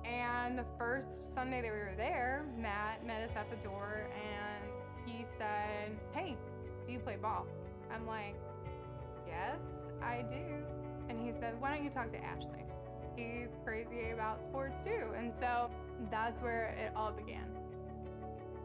and 0.05 0.59
the 0.59 0.67
first 0.79 1.35
Sunday 1.35 1.63
that 1.63 1.73
we 1.73 1.79
were 1.79 1.95
there, 1.97 2.45
Matt 2.59 3.07
met 3.07 3.23
us 3.23 3.37
at 3.37 3.51
the 3.51 3.57
door 3.57 4.11
and 4.13 5.09
he 5.09 5.25
said, 5.39 5.97
Hey, 6.13 6.37
do 6.87 6.93
you 6.93 6.99
play 6.99 7.17
ball? 7.17 7.47
I'm 7.93 8.07
like, 8.07 8.35
Yes, 9.35 9.87
I 10.03 10.23
do. 10.23 10.45
And 11.09 11.19
he 11.21 11.33
said, 11.41 11.61
Why 11.61 11.75
don't 11.75 11.85
you 11.85 11.91
talk 11.91 12.13
to 12.13 12.19
Ashley? 12.25 12.65
He's 13.17 13.51
crazy 13.65 14.11
about 14.13 14.43
sports 14.43 14.81
too. 14.83 15.13
And 15.17 15.33
so 15.41 15.71
that's 16.11 16.41
where 16.43 16.75
it 16.79 16.93
all 16.97 17.13
began 17.13 17.47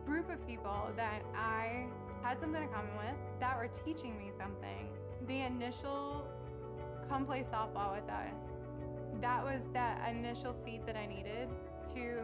group 0.09 0.31
of 0.31 0.45
people 0.47 0.89
that 0.95 1.21
I 1.35 1.85
had 2.23 2.39
something 2.39 2.63
in 2.63 2.69
common 2.69 2.97
with 2.97 3.15
that 3.39 3.55
were 3.55 3.69
teaching 3.85 4.17
me 4.17 4.31
something. 4.39 4.89
The 5.27 5.41
initial 5.41 6.25
come 7.07 7.27
play 7.27 7.45
softball 7.53 7.95
with 7.95 8.09
us, 8.09 8.33
that 9.21 9.43
was 9.43 9.61
that 9.73 10.09
initial 10.09 10.51
seed 10.51 10.81
that 10.87 10.95
I 10.95 11.05
needed 11.05 11.47
to 11.93 12.23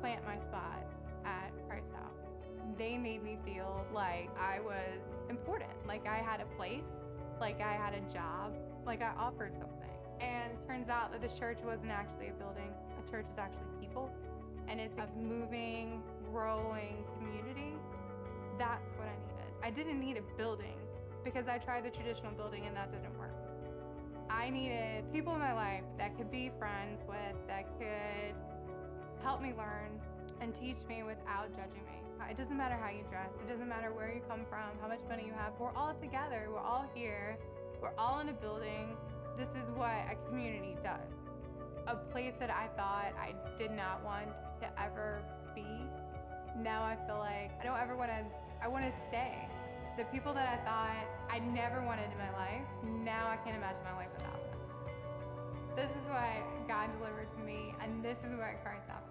plant 0.00 0.24
my 0.26 0.38
spot 0.40 0.84
at 1.24 1.52
South. 1.68 2.76
They 2.76 2.98
made 2.98 3.22
me 3.22 3.38
feel 3.44 3.84
like 3.94 4.28
I 4.36 4.58
was 4.58 5.00
important, 5.30 5.70
like 5.86 6.04
I 6.06 6.16
had 6.16 6.40
a 6.40 6.46
place, 6.56 6.98
like 7.40 7.60
I 7.60 7.72
had 7.72 7.94
a 7.94 8.12
job, 8.12 8.54
like 8.86 9.02
I 9.02 9.12
offered 9.18 9.52
something. 9.58 9.88
And 10.20 10.52
turns 10.66 10.88
out 10.88 11.12
that 11.12 11.22
the 11.22 11.38
church 11.38 11.58
wasn't 11.64 11.90
actually 11.90 12.28
a 12.28 12.32
building, 12.32 12.72
a 12.98 13.10
church 13.10 13.26
is 13.30 13.38
actually 13.38 13.66
people. 13.80 14.10
And 14.66 14.80
it's 14.80 14.98
a 14.98 15.08
moving, 15.18 16.02
growing 16.30 17.04
community, 17.16 17.74
that's 18.58 18.90
what 18.96 19.06
I 19.06 19.14
needed. 19.14 19.52
I 19.62 19.70
didn't 19.70 20.00
need 20.00 20.16
a 20.16 20.36
building 20.36 20.76
because 21.24 21.46
I 21.48 21.58
tried 21.58 21.84
the 21.84 21.90
traditional 21.90 22.32
building 22.32 22.66
and 22.66 22.76
that 22.76 22.90
didn't 22.90 23.16
work. 23.18 23.34
I 24.30 24.50
needed 24.50 25.10
people 25.12 25.32
in 25.32 25.38
my 25.38 25.54
life 25.54 25.84
that 25.96 26.16
could 26.16 26.30
be 26.30 26.50
friends 26.58 27.02
with, 27.08 27.46
that 27.46 27.66
could 27.78 28.34
help 29.22 29.40
me 29.40 29.54
learn 29.56 29.90
and 30.40 30.54
teach 30.54 30.78
me 30.88 31.02
without 31.02 31.48
judging 31.56 31.84
me. 31.86 31.87
It 32.30 32.36
doesn't 32.36 32.56
matter 32.56 32.76
how 32.76 32.90
you 32.90 33.04
dress, 33.10 33.30
it 33.40 33.48
doesn't 33.48 33.68
matter 33.68 33.92
where 33.92 34.12
you 34.12 34.20
come 34.28 34.44
from, 34.48 34.78
how 34.80 34.88
much 34.88 35.00
money 35.08 35.24
you 35.26 35.32
have. 35.32 35.52
We're 35.58 35.74
all 35.74 35.94
together, 36.00 36.48
we're 36.50 36.60
all 36.60 36.84
here, 36.94 37.38
we're 37.80 37.94
all 37.96 38.20
in 38.20 38.28
a 38.28 38.32
building. 38.32 38.96
This 39.36 39.48
is 39.50 39.68
what 39.74 39.94
a 40.10 40.16
community 40.28 40.76
does. 40.82 41.12
A 41.86 41.96
place 41.96 42.34
that 42.40 42.50
I 42.50 42.68
thought 42.76 43.12
I 43.18 43.34
did 43.56 43.70
not 43.70 44.04
want 44.04 44.28
to 44.60 44.68
ever 44.80 45.22
be 45.54 45.64
now 46.62 46.82
I 46.82 46.96
feel 47.06 47.18
like 47.18 47.52
I 47.60 47.64
don't 47.64 47.78
ever 47.78 47.96
want 47.96 48.10
to, 48.10 48.24
I 48.62 48.68
want 48.68 48.84
to 48.84 48.92
stay. 49.06 49.48
The 49.96 50.04
people 50.06 50.32
that 50.34 50.46
I 50.46 50.56
thought 50.64 51.06
I 51.30 51.38
never 51.38 51.82
wanted 51.82 52.10
in 52.10 52.18
my 52.18 52.30
life, 52.32 52.66
now 53.04 53.28
I 53.28 53.36
can't 53.42 53.56
imagine 53.56 53.82
my 53.84 53.94
life 53.94 54.10
without 54.14 54.38
them. 54.38 54.58
This 55.74 55.90
is 55.90 56.04
what 56.10 56.68
God 56.68 56.90
delivered 56.98 57.30
to 57.36 57.42
me, 57.42 57.74
and 57.82 58.02
this 58.02 58.18
is 58.18 58.34
what 58.38 58.62
Christ 58.62 58.86
South 58.86 59.06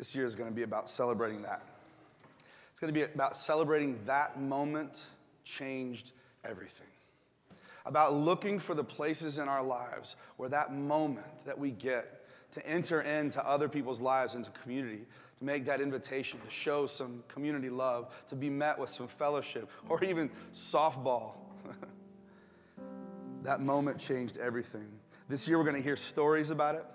This 0.00 0.14
year 0.14 0.24
is 0.24 0.34
going 0.34 0.48
to 0.48 0.56
be 0.56 0.62
about 0.62 0.88
celebrating 0.88 1.42
that. 1.42 1.60
It's 2.70 2.80
going 2.80 2.90
to 2.90 2.98
be 2.98 3.04
about 3.04 3.36
celebrating 3.36 3.98
that 4.06 4.40
moment 4.40 4.94
changed 5.44 6.12
everything. 6.42 6.86
About 7.84 8.14
looking 8.14 8.58
for 8.58 8.74
the 8.74 8.82
places 8.82 9.36
in 9.36 9.46
our 9.46 9.62
lives 9.62 10.16
where 10.38 10.48
that 10.48 10.74
moment 10.74 11.26
that 11.44 11.58
we 11.58 11.70
get 11.70 12.26
to 12.52 12.66
enter 12.66 13.02
into 13.02 13.46
other 13.46 13.68
people's 13.68 14.00
lives, 14.00 14.34
into 14.34 14.48
community, 14.62 15.04
to 15.38 15.44
make 15.44 15.66
that 15.66 15.82
invitation, 15.82 16.40
to 16.40 16.50
show 16.50 16.86
some 16.86 17.22
community 17.28 17.68
love, 17.68 18.08
to 18.28 18.34
be 18.34 18.48
met 18.48 18.78
with 18.78 18.88
some 18.88 19.06
fellowship, 19.06 19.68
or 19.90 20.02
even 20.02 20.30
softball. 20.54 21.32
that 23.42 23.60
moment 23.60 23.98
changed 23.98 24.38
everything. 24.38 24.88
This 25.28 25.46
year, 25.46 25.58
we're 25.58 25.64
going 25.64 25.76
to 25.76 25.82
hear 25.82 25.98
stories 25.98 26.48
about 26.48 26.76
it. 26.76 26.86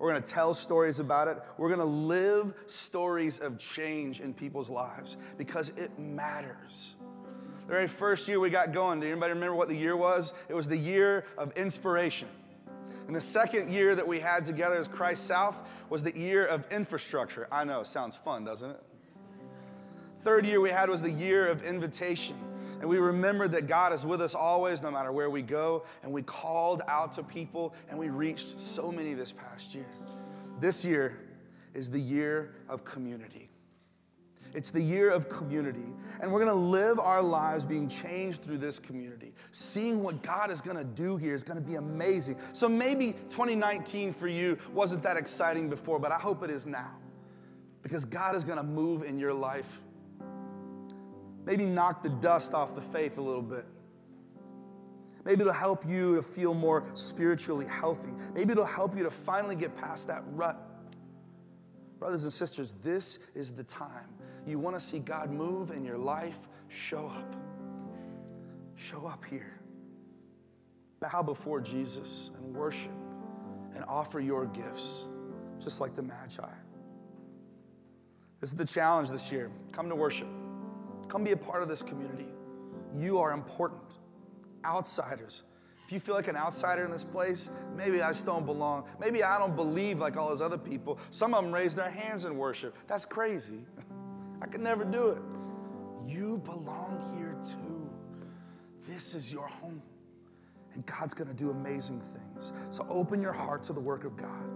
We're 0.00 0.10
going 0.10 0.22
to 0.22 0.28
tell 0.28 0.54
stories 0.54 0.98
about 0.98 1.28
it. 1.28 1.36
We're 1.58 1.68
going 1.68 1.78
to 1.78 1.84
live 1.84 2.54
stories 2.66 3.38
of 3.38 3.58
change 3.58 4.20
in 4.20 4.32
people's 4.32 4.70
lives 4.70 5.18
because 5.36 5.68
it 5.76 5.96
matters. 5.98 6.94
The 7.66 7.72
very 7.72 7.86
first 7.86 8.26
year 8.26 8.40
we 8.40 8.48
got 8.48 8.72
going, 8.72 9.00
do 9.00 9.06
anybody 9.06 9.34
remember 9.34 9.54
what 9.54 9.68
the 9.68 9.76
year 9.76 9.96
was? 9.96 10.32
It 10.48 10.54
was 10.54 10.66
the 10.66 10.76
year 10.76 11.26
of 11.36 11.52
inspiration. 11.52 12.28
And 13.06 13.14
the 13.14 13.20
second 13.20 13.70
year 13.72 13.94
that 13.94 14.08
we 14.08 14.20
had 14.20 14.46
together 14.46 14.76
as 14.76 14.88
Christ 14.88 15.26
South 15.26 15.56
was 15.90 16.02
the 16.02 16.16
year 16.16 16.46
of 16.46 16.64
infrastructure. 16.70 17.46
I 17.52 17.64
know, 17.64 17.82
sounds 17.82 18.16
fun, 18.16 18.42
doesn't 18.44 18.70
it? 18.70 18.82
Third 20.24 20.46
year 20.46 20.62
we 20.62 20.70
had 20.70 20.88
was 20.88 21.02
the 21.02 21.10
year 21.10 21.46
of 21.46 21.62
invitation. 21.62 22.36
And 22.80 22.88
we 22.88 22.98
remembered 22.98 23.52
that 23.52 23.66
God 23.66 23.92
is 23.92 24.06
with 24.06 24.22
us 24.22 24.34
always, 24.34 24.80
no 24.80 24.90
matter 24.90 25.12
where 25.12 25.28
we 25.28 25.42
go. 25.42 25.84
And 26.02 26.10
we 26.10 26.22
called 26.22 26.80
out 26.88 27.12
to 27.12 27.22
people, 27.22 27.74
and 27.90 27.98
we 27.98 28.08
reached 28.08 28.58
so 28.58 28.90
many 28.90 29.12
this 29.12 29.32
past 29.32 29.74
year. 29.74 29.86
This 30.60 30.84
year 30.84 31.18
is 31.74 31.90
the 31.90 32.00
year 32.00 32.54
of 32.68 32.84
community. 32.84 33.50
It's 34.54 34.70
the 34.70 34.82
year 34.82 35.10
of 35.10 35.28
community. 35.28 35.86
And 36.20 36.32
we're 36.32 36.44
going 36.44 36.50
to 36.50 36.66
live 36.66 36.98
our 36.98 37.22
lives 37.22 37.64
being 37.64 37.88
changed 37.88 38.42
through 38.42 38.58
this 38.58 38.78
community. 38.78 39.32
Seeing 39.52 40.02
what 40.02 40.22
God 40.22 40.50
is 40.50 40.60
going 40.60 40.76
to 40.76 40.84
do 40.84 41.16
here 41.16 41.34
is 41.34 41.42
going 41.42 41.58
to 41.58 41.64
be 41.64 41.76
amazing. 41.76 42.36
So 42.52 42.68
maybe 42.68 43.12
2019 43.28 44.12
for 44.12 44.26
you 44.26 44.58
wasn't 44.72 45.02
that 45.02 45.16
exciting 45.16 45.68
before, 45.68 45.98
but 45.98 46.10
I 46.10 46.18
hope 46.18 46.42
it 46.42 46.50
is 46.50 46.66
now. 46.66 46.90
Because 47.82 48.04
God 48.04 48.34
is 48.34 48.42
going 48.42 48.58
to 48.58 48.64
move 48.64 49.02
in 49.02 49.18
your 49.18 49.32
life. 49.32 49.80
Maybe 51.44 51.64
knock 51.64 52.02
the 52.02 52.08
dust 52.08 52.54
off 52.54 52.74
the 52.74 52.80
faith 52.80 53.18
a 53.18 53.22
little 53.22 53.42
bit. 53.42 53.64
Maybe 55.24 55.42
it'll 55.42 55.52
help 55.52 55.86
you 55.86 56.16
to 56.16 56.22
feel 56.22 56.54
more 56.54 56.84
spiritually 56.94 57.66
healthy. 57.66 58.10
Maybe 58.34 58.52
it'll 58.52 58.64
help 58.64 58.96
you 58.96 59.02
to 59.02 59.10
finally 59.10 59.56
get 59.56 59.76
past 59.76 60.06
that 60.08 60.22
rut. 60.32 60.58
Brothers 61.98 62.24
and 62.24 62.32
sisters, 62.32 62.74
this 62.82 63.18
is 63.34 63.52
the 63.52 63.64
time 63.64 64.08
you 64.46 64.58
want 64.58 64.78
to 64.78 64.84
see 64.84 64.98
God 64.98 65.30
move 65.30 65.70
in 65.70 65.84
your 65.84 65.98
life, 65.98 66.38
show 66.68 67.06
up. 67.06 67.36
show 68.76 69.06
up 69.06 69.24
here. 69.26 69.60
Bow 71.00 71.22
before 71.22 71.60
Jesus 71.60 72.30
and 72.36 72.54
worship 72.54 72.92
and 73.74 73.84
offer 73.84 74.20
your 74.20 74.46
gifts, 74.46 75.04
just 75.62 75.80
like 75.80 75.94
the 75.94 76.02
Magi. 76.02 76.42
This 78.40 78.50
is 78.50 78.56
the 78.56 78.64
challenge 78.64 79.10
this 79.10 79.30
year. 79.30 79.50
Come 79.72 79.88
to 79.90 79.94
worship, 79.94 80.28
come 81.10 81.24
be 81.24 81.32
a 81.32 81.36
part 81.36 81.62
of 81.62 81.68
this 81.68 81.82
community. 81.82 82.28
You 82.96 83.18
are 83.18 83.32
important. 83.32 83.98
Outsiders. 84.64 85.42
If 85.84 85.92
you 85.92 85.98
feel 85.98 86.14
like 86.14 86.28
an 86.28 86.36
outsider 86.36 86.84
in 86.84 86.90
this 86.92 87.02
place, 87.02 87.50
maybe 87.76 88.00
I 88.00 88.12
just 88.12 88.24
don't 88.24 88.46
belong. 88.46 88.84
Maybe 89.00 89.24
I 89.24 89.38
don't 89.38 89.56
believe 89.56 89.98
like 89.98 90.16
all 90.16 90.28
those 90.28 90.40
other 90.40 90.56
people. 90.56 91.00
Some 91.10 91.34
of 91.34 91.42
them 91.42 91.52
raise 91.52 91.74
their 91.74 91.90
hands 91.90 92.24
in 92.24 92.36
worship. 92.36 92.76
That's 92.86 93.04
crazy. 93.04 93.64
I 94.42 94.46
could 94.46 94.60
never 94.60 94.84
do 94.84 95.08
it. 95.08 95.22
You 96.06 96.38
belong 96.44 97.14
here 97.18 97.36
too. 97.44 97.90
This 98.88 99.14
is 99.14 99.32
your 99.32 99.48
home. 99.48 99.82
And 100.74 100.86
God's 100.86 101.12
going 101.12 101.28
to 101.28 101.34
do 101.34 101.50
amazing 101.50 102.00
things. 102.14 102.52
So 102.70 102.86
open 102.88 103.20
your 103.20 103.32
heart 103.32 103.64
to 103.64 103.72
the 103.72 103.80
work 103.80 104.04
of 104.04 104.16
God. 104.16 104.48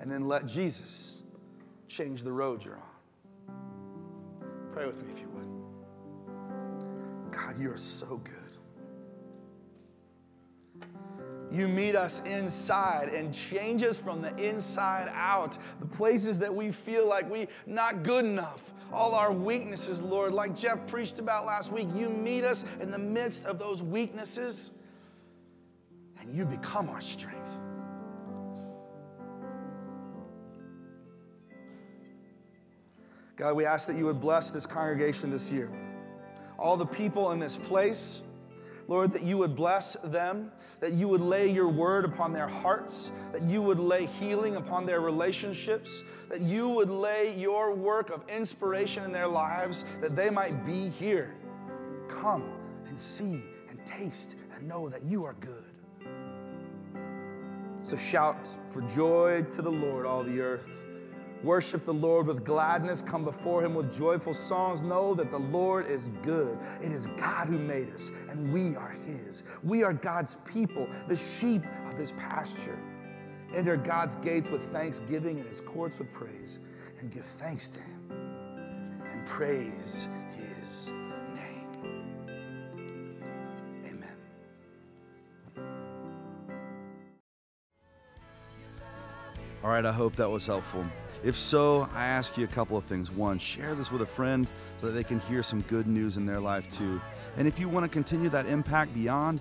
And 0.00 0.08
then 0.08 0.28
let 0.28 0.46
Jesus 0.46 1.16
change 1.88 2.22
the 2.22 2.32
road 2.32 2.64
you're 2.64 2.76
on. 2.76 2.97
Pray 4.78 4.86
with 4.86 5.02
me 5.02 5.10
if 5.12 5.18
you 5.18 5.28
would. 5.30 5.48
God, 7.32 7.58
you 7.58 7.72
are 7.72 7.76
so 7.76 8.22
good. 8.22 8.58
You 11.50 11.66
meet 11.66 11.96
us 11.96 12.20
inside 12.20 13.08
and 13.08 13.34
change 13.34 13.82
us 13.82 13.96
from 13.96 14.22
the 14.22 14.32
inside 14.36 15.10
out. 15.12 15.58
The 15.80 15.86
places 15.86 16.38
that 16.38 16.54
we 16.54 16.70
feel 16.70 17.08
like 17.08 17.28
we 17.28 17.48
not 17.66 18.04
good 18.04 18.24
enough. 18.24 18.60
All 18.92 19.16
our 19.16 19.32
weaknesses, 19.32 20.00
Lord, 20.00 20.32
like 20.32 20.54
Jeff 20.54 20.86
preached 20.86 21.18
about 21.18 21.44
last 21.44 21.72
week, 21.72 21.88
you 21.96 22.08
meet 22.08 22.44
us 22.44 22.64
in 22.80 22.92
the 22.92 22.98
midst 22.98 23.46
of 23.46 23.58
those 23.58 23.82
weaknesses 23.82 24.70
and 26.20 26.32
you 26.32 26.44
become 26.44 26.88
our 26.88 27.00
strength. 27.00 27.50
God, 33.38 33.54
we 33.54 33.64
ask 33.64 33.86
that 33.86 33.96
you 33.96 34.04
would 34.06 34.20
bless 34.20 34.50
this 34.50 34.66
congregation 34.66 35.30
this 35.30 35.48
year. 35.48 35.70
All 36.58 36.76
the 36.76 36.84
people 36.84 37.30
in 37.30 37.38
this 37.38 37.54
place, 37.54 38.22
Lord, 38.88 39.12
that 39.12 39.22
you 39.22 39.38
would 39.38 39.54
bless 39.54 39.96
them, 40.02 40.50
that 40.80 40.92
you 40.92 41.06
would 41.06 41.20
lay 41.20 41.48
your 41.48 41.68
word 41.68 42.04
upon 42.04 42.32
their 42.32 42.48
hearts, 42.48 43.12
that 43.32 43.42
you 43.42 43.62
would 43.62 43.78
lay 43.78 44.06
healing 44.06 44.56
upon 44.56 44.86
their 44.86 45.00
relationships, 45.00 46.02
that 46.28 46.40
you 46.40 46.68
would 46.68 46.90
lay 46.90 47.38
your 47.38 47.72
work 47.72 48.10
of 48.10 48.28
inspiration 48.28 49.04
in 49.04 49.12
their 49.12 49.28
lives, 49.28 49.84
that 50.00 50.16
they 50.16 50.30
might 50.30 50.66
be 50.66 50.88
here. 50.88 51.36
Come 52.08 52.42
and 52.88 52.98
see 52.98 53.40
and 53.70 53.78
taste 53.86 54.34
and 54.52 54.66
know 54.66 54.88
that 54.88 55.04
you 55.04 55.24
are 55.24 55.34
good. 55.34 55.64
So 57.82 57.94
shout 57.94 58.48
for 58.70 58.80
joy 58.82 59.44
to 59.52 59.62
the 59.62 59.70
Lord, 59.70 60.06
all 60.06 60.24
the 60.24 60.40
earth. 60.40 60.68
Worship 61.44 61.84
the 61.84 61.94
Lord 61.94 62.26
with 62.26 62.44
gladness. 62.44 63.00
Come 63.00 63.24
before 63.24 63.64
him 63.64 63.74
with 63.74 63.96
joyful 63.96 64.34
songs. 64.34 64.82
Know 64.82 65.14
that 65.14 65.30
the 65.30 65.38
Lord 65.38 65.86
is 65.86 66.08
good. 66.22 66.58
It 66.82 66.90
is 66.90 67.06
God 67.16 67.46
who 67.46 67.58
made 67.58 67.90
us, 67.94 68.10
and 68.28 68.52
we 68.52 68.74
are 68.74 68.96
his. 69.06 69.44
We 69.62 69.84
are 69.84 69.92
God's 69.92 70.36
people, 70.44 70.88
the 71.06 71.16
sheep 71.16 71.62
of 71.86 71.96
his 71.96 72.10
pasture. 72.12 72.78
Enter 73.54 73.76
God's 73.76 74.16
gates 74.16 74.50
with 74.50 74.70
thanksgiving 74.72 75.38
and 75.38 75.48
his 75.48 75.60
courts 75.60 75.98
with 76.00 76.12
praise, 76.12 76.58
and 76.98 77.10
give 77.10 77.24
thanks 77.38 77.70
to 77.70 77.80
him 77.80 79.00
and 79.10 79.24
praise 79.24 80.08
his 80.36 80.88
name. 81.34 81.70
Amen. 83.86 84.16
All 89.62 89.70
right, 89.70 89.86
I 89.86 89.92
hope 89.92 90.16
that 90.16 90.28
was 90.30 90.44
helpful. 90.44 90.84
If 91.24 91.36
so, 91.36 91.88
I 91.94 92.06
ask 92.06 92.36
you 92.36 92.44
a 92.44 92.48
couple 92.48 92.76
of 92.76 92.84
things. 92.84 93.10
One, 93.10 93.38
share 93.38 93.74
this 93.74 93.90
with 93.90 94.02
a 94.02 94.06
friend 94.06 94.46
so 94.80 94.86
that 94.86 94.92
they 94.92 95.04
can 95.04 95.20
hear 95.20 95.42
some 95.42 95.62
good 95.62 95.86
news 95.86 96.16
in 96.16 96.26
their 96.26 96.40
life 96.40 96.72
too. 96.76 97.00
And 97.36 97.48
if 97.48 97.58
you 97.58 97.68
want 97.68 97.84
to 97.84 97.88
continue 97.88 98.28
that 98.30 98.46
impact 98.46 98.94
beyond, 98.94 99.40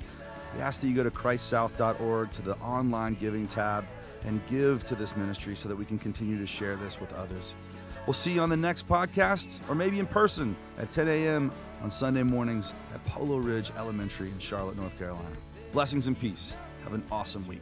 we 0.56 0.62
ask 0.62 0.82
that 0.82 0.88
you 0.88 0.96
go 0.96 1.04
to 1.04 1.12
christsouth.org 1.12 2.32
to 2.32 2.42
the 2.42 2.56
online 2.58 3.16
giving 3.16 3.48
tab 3.48 3.86
and 4.26 4.42
give 4.50 4.84
to 4.86 4.96
this 4.96 5.16
ministry 5.16 5.56
so 5.56 5.70
that 5.70 5.76
we 5.76 5.86
can 5.86 6.00
continue 6.00 6.40
to 6.40 6.48
share 6.48 6.76
this 6.76 7.00
with 7.00 7.14
others. 7.14 7.56
We'll 8.08 8.14
see 8.14 8.34
you 8.34 8.42
on 8.42 8.50
the 8.50 8.58
next 8.58 8.88
podcast 8.88 9.58
or 9.70 9.76
maybe 9.76 10.00
in 10.00 10.08
person 10.08 10.56
at 10.78 10.90
10 10.90 11.08
a.m. 11.08 11.52
on 11.82 11.92
Sunday 11.92 12.24
mornings 12.24 12.74
at 12.94 13.04
Polo 13.06 13.38
Ridge 13.38 13.72
Elementary 13.78 14.32
in 14.32 14.40
Charlotte, 14.40 14.78
North 14.78 14.98
Carolina. 14.98 15.36
Blessings 15.74 16.08
and 16.08 16.20
peace. 16.20 16.56
Have 16.84 16.94
an 16.94 17.04
awesome 17.12 17.46
week. 17.48 17.62